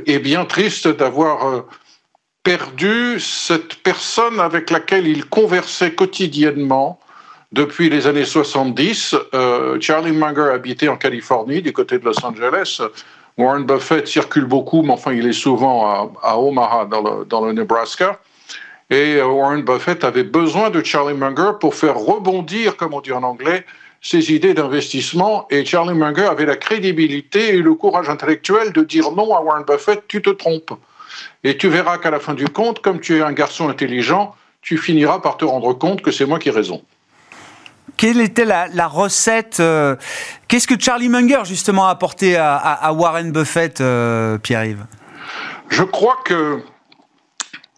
[0.07, 1.65] est bien triste d'avoir
[2.43, 7.01] perdu cette personne avec laquelle il conversait quotidiennement
[7.53, 9.17] depuis les années 70.
[9.35, 12.81] Euh, Charlie Munger habitait en Californie, du côté de Los Angeles.
[13.39, 17.53] Warren Buffett circule beaucoup, mais enfin, il est souvent à, Omaha, dans le, dans le,
[17.53, 18.19] Nebraska.
[18.89, 23.13] Et euh, Warren Buffett avait besoin de Charlie Munger pour faire rebondir, comme on dit
[23.13, 23.67] en anglais,
[24.01, 25.47] ses idées d'investissement.
[25.51, 29.65] Et Charlie Munger avait la crédibilité et le courage intellectuel de dire non à Warren
[29.65, 30.73] Buffett, tu te trompes.
[31.45, 34.79] Et tu verras qu'à la fin du compte, comme tu es un garçon intelligent, tu
[34.79, 36.83] finiras par te rendre compte que c'est moi qui ai raison
[37.97, 39.97] quelle était la, recette euh,
[40.49, 44.85] Qu'est-ce que Charlie Munger, justement, a apporté à, Warren Buffett, euh, Pierre-Yves?
[45.69, 46.61] Je crois que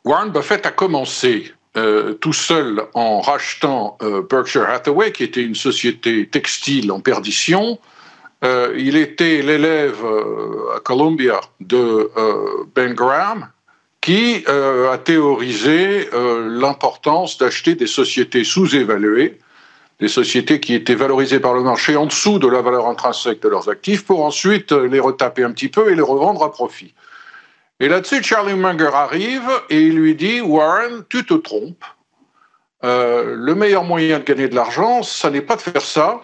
[0.04, 3.96] Warren Buffett a commencé euh, tout seul en rachetant
[4.28, 7.78] Berkshire Hathaway, qui était une société textile en perdition.
[8.42, 9.98] Il était l'élève
[10.76, 12.10] à Columbia de
[12.74, 13.48] Ben Graham,
[14.00, 19.38] qui a théorisé l'importance d'acheter des sociétés sous-évaluées,
[20.00, 23.48] des sociétés qui étaient valorisées par le marché en dessous de la valeur intrinsèque de
[23.48, 26.94] leurs actifs, pour ensuite les retaper un petit peu et les revendre à profit.
[27.80, 31.84] Et là-dessus, Charlie Munger arrive et il lui dit Warren, tu te trompes.
[32.84, 36.20] Euh, le meilleur moyen de gagner de l'argent, ça n'est pas de faire ça.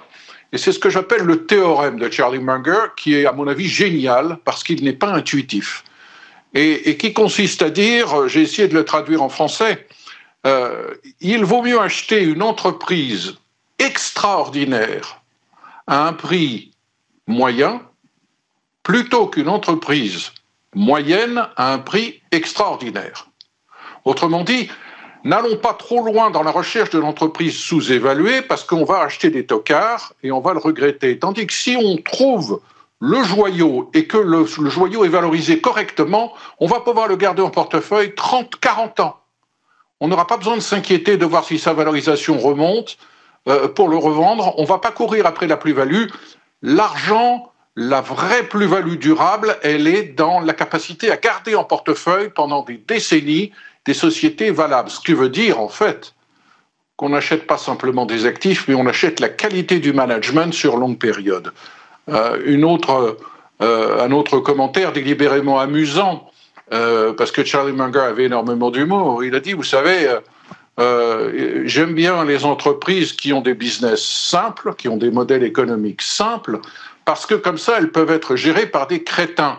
[0.53, 3.67] Et c'est ce que j'appelle le théorème de Charlie Munger, qui est à mon avis
[3.67, 5.85] génial parce qu'il n'est pas intuitif.
[6.57, 9.89] Et, qui consiste à dire, j'ai essayé de le traduire en français,
[10.47, 13.35] euh, il vaut mieux acheter une entreprise
[13.85, 15.21] extraordinaire
[15.87, 16.73] à un prix
[17.27, 17.83] moyen
[18.83, 20.33] plutôt qu'une entreprise
[20.75, 23.29] moyenne à un prix extraordinaire.
[24.05, 24.69] Autrement dit,
[25.25, 29.47] n'allons pas trop loin dans la recherche de l'entreprise sous-évaluée parce qu'on va acheter des
[29.47, 31.19] tocards et on va le regretter.
[31.19, 32.61] Tandis que si on trouve
[33.01, 37.51] le joyau et que le, joyau est valorisé correctement, on va pouvoir le garder en
[37.51, 39.21] portefeuille 30, 40 ans.
[40.01, 42.99] On n'aura pas besoin de s'inquiéter de voir si sa valorisation remonte
[43.47, 44.55] euh, pour le revendre.
[44.57, 46.07] On ne va pas courir après la plus-value.
[46.63, 52.63] L'argent la vraie plus-value durable, elle est dans la capacité à garder en portefeuille pendant
[52.63, 53.53] des décennies
[53.85, 54.89] des sociétés valables.
[54.89, 56.15] Ce qui veut dire, en fait,
[56.97, 60.99] qu'on n'achète pas simplement des actifs, mais on achète la qualité du management sur longue
[60.99, 61.53] période.
[62.09, 63.19] Euh, une autre,
[63.61, 66.31] euh, un autre commentaire délibérément amusant,
[66.71, 69.23] parce que Charlie Munger avait énormément d'humour.
[69.23, 70.09] Il a dit, vous savez,
[70.79, 76.61] j'aime bien les entreprises qui ont des business simples, qui ont des modèles économiques simples,
[77.05, 79.59] parce que comme ça, elles peuvent être gérées par des crétins.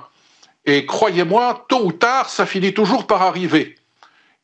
[0.65, 3.75] Et croyez-moi, tôt ou tard, ça finit toujours par arriver.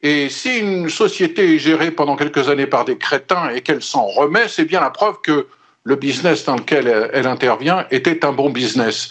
[0.03, 4.05] Et si une société est gérée pendant quelques années par des crétins et qu'elle s'en
[4.05, 5.47] remet, c'est bien la preuve que
[5.83, 9.09] le business dans lequel elle, intervient était un bon business.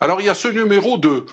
[0.00, 1.26] Alors il y a ce numéro de,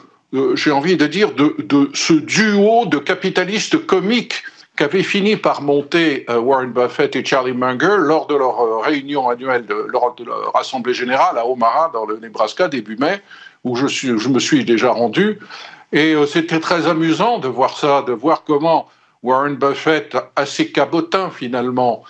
[0.56, 4.44] j'ai envie de dire, de, de, ce duo de capitalistes comiques
[4.78, 9.28] qu'avaient fini par monter euh, Warren Buffett et Charlie Munger lors de leur euh, réunion
[9.28, 13.22] annuelle, de, lors de leur assemblée générale à Omaha, dans le Nebraska, début mai,
[13.64, 15.40] où je, suis, je me suis déjà rendu.
[15.92, 18.88] Et euh, c'était très amusant de voir ça, de voir comment
[19.24, 22.04] Warren Buffett, assez cabotin finalement,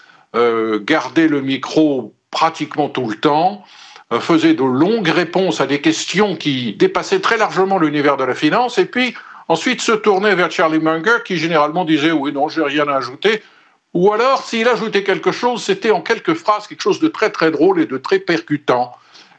[0.82, 3.63] gardait le micro pratiquement tout le temps,
[4.20, 8.78] faisait de longues réponses à des questions qui dépassaient très largement l'univers de la finance,
[8.78, 9.15] et puis
[9.50, 13.41] Ensuite, se tournait vers Charlie Munger, qui généralement disait oui, non, j'ai rien à ajouter.
[13.93, 17.52] Ou alors, s'il ajoutait quelque chose, c'était en quelques phrases quelque chose de très très
[17.52, 18.93] drôle et de très percutant.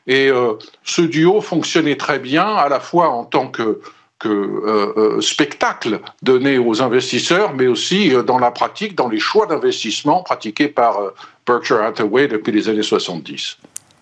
[0.07, 0.55] Et euh,
[0.85, 3.81] ce duo fonctionnait très bien, à la fois en tant que,
[4.19, 9.47] que euh, euh, spectacle donné aux investisseurs, mais aussi dans la pratique, dans les choix
[9.47, 10.99] d'investissement pratiqués par
[11.47, 13.59] Berkshire Hathaway depuis les années 70.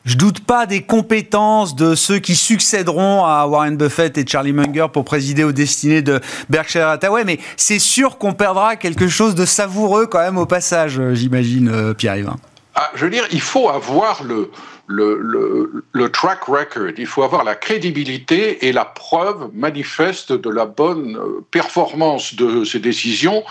[0.06, 4.86] Je doute pas des compétences de ceux qui succéderont à Warren Buffett et Charlie Munger
[4.92, 9.44] pour présider aux destinées de Berkshire Hathaway, mais c'est sûr qu'on perdra quelque chose de
[9.44, 12.30] savoureux quand même au passage, j'imagine, euh, Pierre-Yves.
[12.76, 14.52] Ah, je veux dire, il faut avoir le,
[14.86, 20.66] le, le, track record, il faut avoir la crédibilité et la preuve manifeste de la
[20.66, 23.42] bonne euh, performance de ces décisions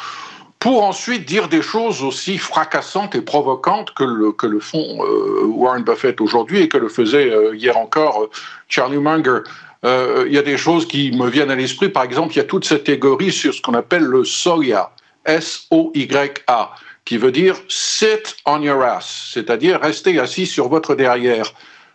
[0.65, 5.43] pour ensuite dire des choses aussi fracassantes et provocantes que le, que le font euh,
[5.45, 8.31] Warren Buffett aujourd'hui et que le faisait euh, hier encore euh,
[8.67, 9.41] Charlie Munger.
[9.83, 11.89] Il y a des choses qui me viennent à l'esprit.
[11.89, 14.89] Par exemple, il y a toute cette théorie sur ce qu'on appelle le SOYA,
[15.23, 16.71] S-O-Y-A,
[17.05, 21.45] qui veut dire sit on your ass, c'est-à-dire rester assis sur votre derrière.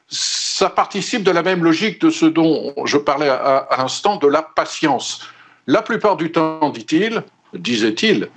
[0.07, 4.29] Ça participe de la même logique de ce dont je parlais à, à l'instant, de
[4.29, 5.27] la patience.
[5.67, 7.25] La plupart du temps, dit-il,
[7.55, 8.29] disait-il,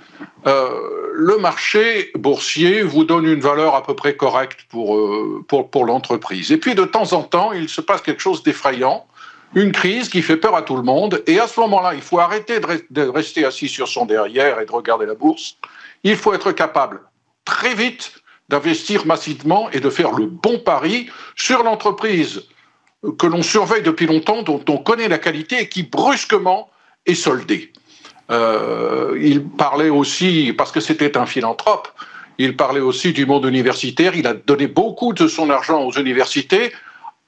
[0.46, 0.68] euh,
[1.12, 5.84] le marché boursier vous donne une valeur à peu près correcte pour, euh, pour, pour
[5.84, 6.52] l'entreprise.
[6.52, 9.06] Et puis de temps en temps, il se passe quelque chose d'effrayant,
[9.54, 11.22] une crise qui fait peur à tout le monde.
[11.26, 12.58] Et à ce moment-là, il faut arrêter
[12.90, 15.56] de, rester assis sur son derrière et de regarder la bourse.
[16.02, 17.00] Il faut être capable
[17.44, 18.12] très vite
[18.48, 22.42] d'investir massivement et de faire le bon pari sur l'entreprise
[23.18, 26.70] que l'on surveille depuis longtemps, dont on connaît la qualité et qui brusquement
[27.06, 27.72] est soldée.
[28.30, 31.88] Euh, il parlait aussi, parce que c'était un philanthrope,
[32.38, 34.16] il parlait aussi du monde universitaire.
[34.16, 36.72] Il a donné beaucoup de son argent aux universités,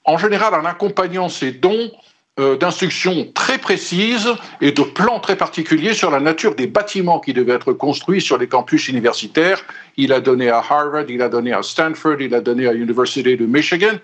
[0.05, 1.90] en général en accompagnant ses dons
[2.38, 4.28] euh, d'instructions très précises
[4.61, 8.36] et de plans très particuliers sur la nature des bâtiments qui devaient être construits sur
[8.36, 9.62] les campus universitaires.
[9.97, 13.36] Il a donné à Harvard, il a donné à Stanford, il a donné à l'Université
[13.36, 13.94] de Michigan.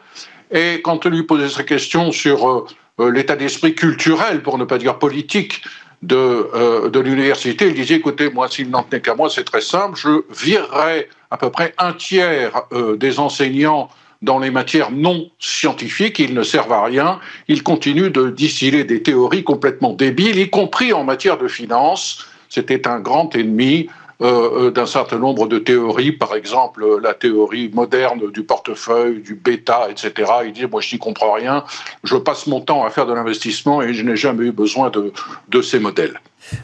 [0.50, 2.66] Et quand on lui posait sa question sur
[3.00, 5.62] euh, l'état d'esprit culturel, pour ne pas dire politique,
[6.02, 7.68] de, euh, de l'université.
[7.68, 11.36] Il disait, écoutez, moi, s'il n'en tenait qu'à moi, c'est très simple, je virerai à
[11.36, 13.88] peu près un tiers euh, des enseignants
[14.20, 19.02] dans les matières non scientifiques, ils ne servent à rien, ils continuent de distiller des
[19.02, 22.26] théories complètement débiles, y compris en matière de finance.
[22.48, 23.88] C'était un grand ennemi
[24.22, 30.30] d'un certain nombre de théories, par exemple la théorie moderne du portefeuille, du bêta, etc.
[30.44, 31.64] Il dit, moi je n'y comprends rien,
[32.04, 35.12] je passe mon temps à faire de l'investissement et je n'ai jamais eu besoin de,
[35.48, 36.20] de ces modèles.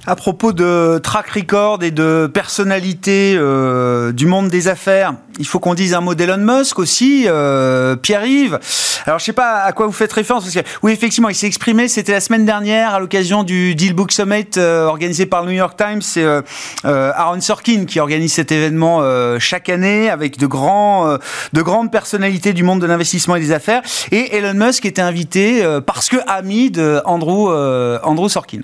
[0.06, 5.60] À propos de track record et de personnalité euh, du monde des affaires, il faut
[5.60, 8.58] qu'on dise un mot d'Elon Musk aussi, euh, Pierre-Yves.
[9.06, 11.46] Alors je sais pas à quoi vous faites référence, parce que oui effectivement il s'est
[11.46, 15.48] exprimé, c'était la semaine dernière à l'occasion du Deal Book Summit euh, organisé par le
[15.52, 16.02] New York Times.
[16.02, 16.42] C'est euh,
[16.84, 19.02] euh, Aaron Sorkin qui organise cet événement
[19.38, 21.16] chaque année avec de grands,
[21.52, 23.82] de grandes personnalités du monde de l'investissement et des affaires.
[24.10, 27.50] Et Elon Musk était invité parce que ami de Andrew,
[28.02, 28.60] Andrew Sorkin.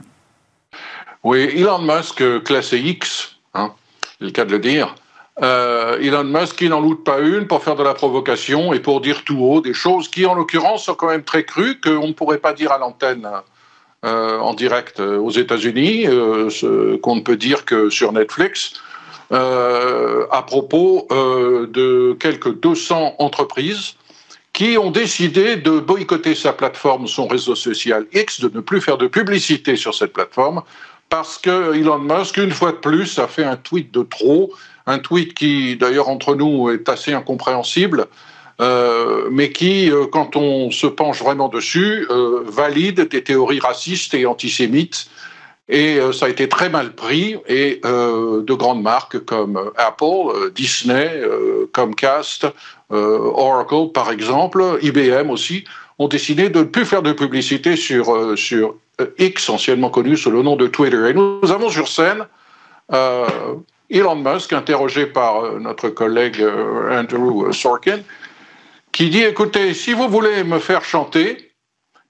[1.25, 3.73] Oui, Elon Musk, euh, classé X, hein,
[4.03, 4.95] c'est le cas de le dire.
[5.43, 9.01] Euh, Elon Musk, qui n'en loute pas une pour faire de la provocation et pour
[9.01, 12.13] dire tout haut des choses qui, en l'occurrence, sont quand même très crues, qu'on ne
[12.13, 13.27] pourrait pas dire à l'antenne
[14.05, 18.75] euh, en direct aux États-Unis, ce qu'on ne peut dire que sur Netflix,
[19.31, 23.95] à propos de quelques 200 entreprises
[24.53, 28.99] qui ont décidé de boycotter sa plateforme, son réseau social X, de ne plus faire
[28.99, 30.63] de publicité sur cette plateforme,
[31.09, 34.53] parce que Elon Musk, une fois de plus, a fait un tweet de trop,
[34.87, 38.07] un tweet qui, d'ailleurs, entre nous, est assez incompréhensible,
[38.61, 44.15] euh, mais qui, euh, quand on se penche vraiment dessus, euh, valide des théories racistes
[44.15, 45.09] et antisémites.
[45.69, 51.23] Et ça a été très mal pris, et de grandes marques comme Apple, Disney,
[51.73, 52.47] Comcast,
[52.91, 55.65] Oracle, par exemple, IBM aussi,
[55.99, 58.75] ont décidé de ne plus faire de publicité sur, sur
[59.19, 61.11] X, anciennement connu sous le nom de Twitter.
[61.11, 62.27] Et nous avons sur scène
[62.93, 63.27] euh,
[63.91, 66.45] Elon Musk, interrogé par euh, notre collègue
[66.91, 68.01] Andrew Sorkin,
[68.93, 71.53] qui dit, écoutez, si vous voulez me faire chanter,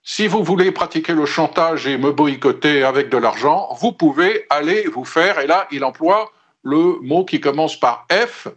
[0.03, 4.85] si vous voulez pratiquer le chantage et me boycotter avec de l'argent, vous pouvez aller
[4.93, 6.31] vous faire, et là, il emploie
[6.65, 8.49] le mot qui commence par F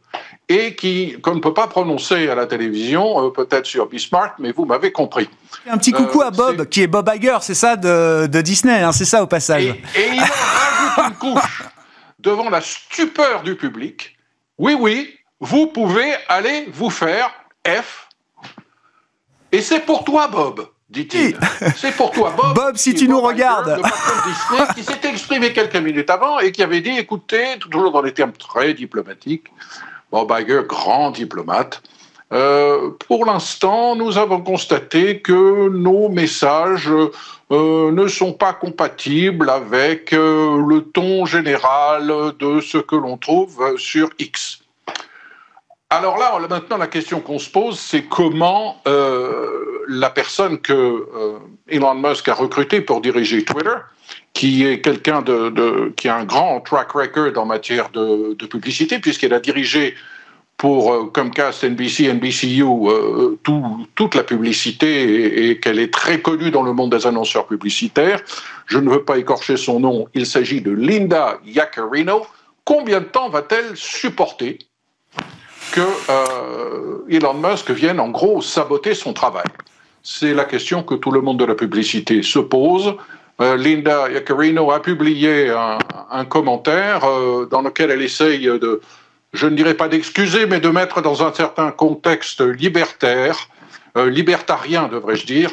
[0.49, 4.51] et qui, qu'on ne peut pas prononcer à la télévision, euh, peut-être sur Bismarck, mais
[4.53, 5.30] vous m'avez compris.
[5.70, 8.93] Un petit coucou à euh, Bob, qui est Bob Iger, c'est ça, de, Disney, hein,
[8.93, 9.66] c'est ça au passage.
[9.66, 11.64] Et, et il rajoute une couche
[12.20, 14.18] devant la stupeur du public.
[14.58, 17.30] Oui, oui, vous pouvez aller vous faire
[17.68, 18.08] F.
[19.51, 21.38] Et c'est pour toi, Bob dit-il.
[21.76, 22.56] C'est pour toi, Bob.
[22.56, 23.76] Bob, si tu nous regardes.
[23.76, 28.14] Disney, qui s'était exprimé quelques minutes avant et qui avait dit, écoutez, toujours dans des
[28.14, 29.52] termes très diplomatiques,
[30.12, 31.82] Bob Iger, grand diplomate,
[32.34, 36.92] euh, pour l'instant, nous avons constaté que nos messages
[37.52, 43.78] euh, ne sont pas compatibles avec euh, le ton général de ce que l'on trouve
[43.78, 44.60] sur X.
[45.90, 51.40] Alors là, maintenant, la question qu'on se pose, c'est comment euh, la personne que euh,
[51.70, 53.76] Elon Musk a recrutée pour diriger Twitter,
[54.34, 59.34] qui est quelqu'un de, qui a un grand track record en matière de, publicité, puisqu'elle
[59.34, 59.96] a dirigé
[60.58, 62.66] pour euh, Comcast, NBC, NBCU
[63.96, 68.22] toute la publicité et, qu'elle est très connue dans le monde des annonceurs publicitaires.
[68.66, 70.10] Je ne veux pas écorcher son nom.
[70.14, 72.28] Il s'agit de Linda Yaccarino.
[72.66, 74.60] Combien de temps va-t-elle supporter
[75.78, 79.46] que euh, Elon Musk vienne en gros saboter son travail
[80.02, 82.96] C'est la question que tout le monde de la publicité se pose.
[83.42, 88.82] Euh, Linda Iaccarino a publié un, commentaire euh, dans lequel elle essaye de,
[89.34, 93.38] je ne dirais pas d'excuser, mais de mettre dans un certain contexte libertaire,
[93.96, 95.52] libertarien devrais-je dire,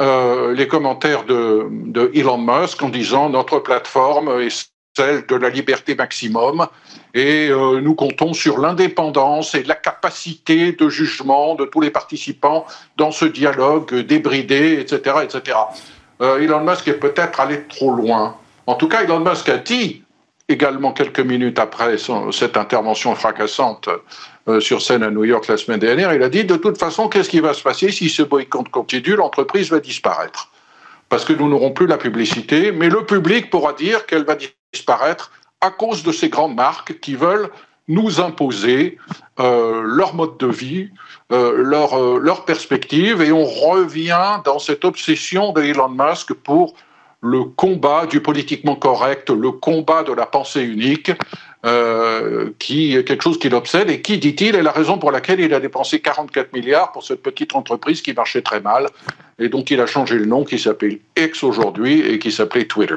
[0.00, 5.94] les commentaires de, de, Elon Musk en disant notre plateforme est celle de la liberté
[5.94, 6.66] maximum
[7.14, 12.66] et euh, nous comptons sur l'indépendance et la capacité de jugement de tous les participants
[12.96, 15.16] dans ce dialogue débridé, etc.
[15.22, 15.56] etc.
[16.20, 18.36] Euh, Elon Musk est peut-être allé trop loin.
[18.66, 20.02] En tout cas, Elon Musk a dit
[20.48, 21.96] également quelques minutes après
[22.32, 23.88] cette intervention fracassante
[24.48, 27.08] euh, sur scène à New York la semaine dernière, il a dit de toute façon,
[27.08, 29.14] qu'est-ce qui va se passer si ce boycott continue?
[29.14, 30.50] L'entreprise va disparaître.
[31.08, 34.36] Parce que nous n'aurons plus la publicité, mais le public pourra dire qu'elle va
[34.72, 37.50] disparaître à cause de ces grandes marques qui veulent
[37.88, 38.98] nous imposer
[39.40, 40.90] euh, leur mode de vie,
[41.32, 46.74] euh, leur, euh, leur perspective, et on revient dans cette obsession de Elon Musk pour
[47.20, 51.10] le combat du politiquement correct, le combat de la pensée unique,
[52.58, 55.52] qui est quelque chose qui l'obsède et qui, dit-il, est la raison pour laquelle il
[55.52, 58.86] a dépensé 44 milliards pour cette petite entreprise qui marchait très mal,
[59.38, 62.96] et donc il a changé le nom, qui s'appelle X aujourd'hui et qui s'appelait Twitter.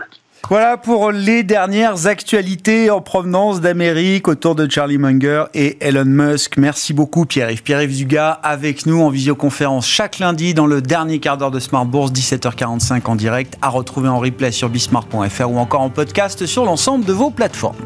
[0.49, 6.57] Voilà pour les dernières actualités en provenance d'Amérique autour de Charlie Munger et Elon Musk.
[6.57, 7.63] Merci beaucoup Pierre-Yves.
[7.63, 11.85] Pierre-Yves Dugas avec nous en visioconférence chaque lundi dans le dernier quart d'heure de Smart
[11.85, 16.65] Bourse, 17h45 en direct, à retrouver en replay sur bismart.fr ou encore en podcast sur
[16.65, 17.77] l'ensemble de vos plateformes.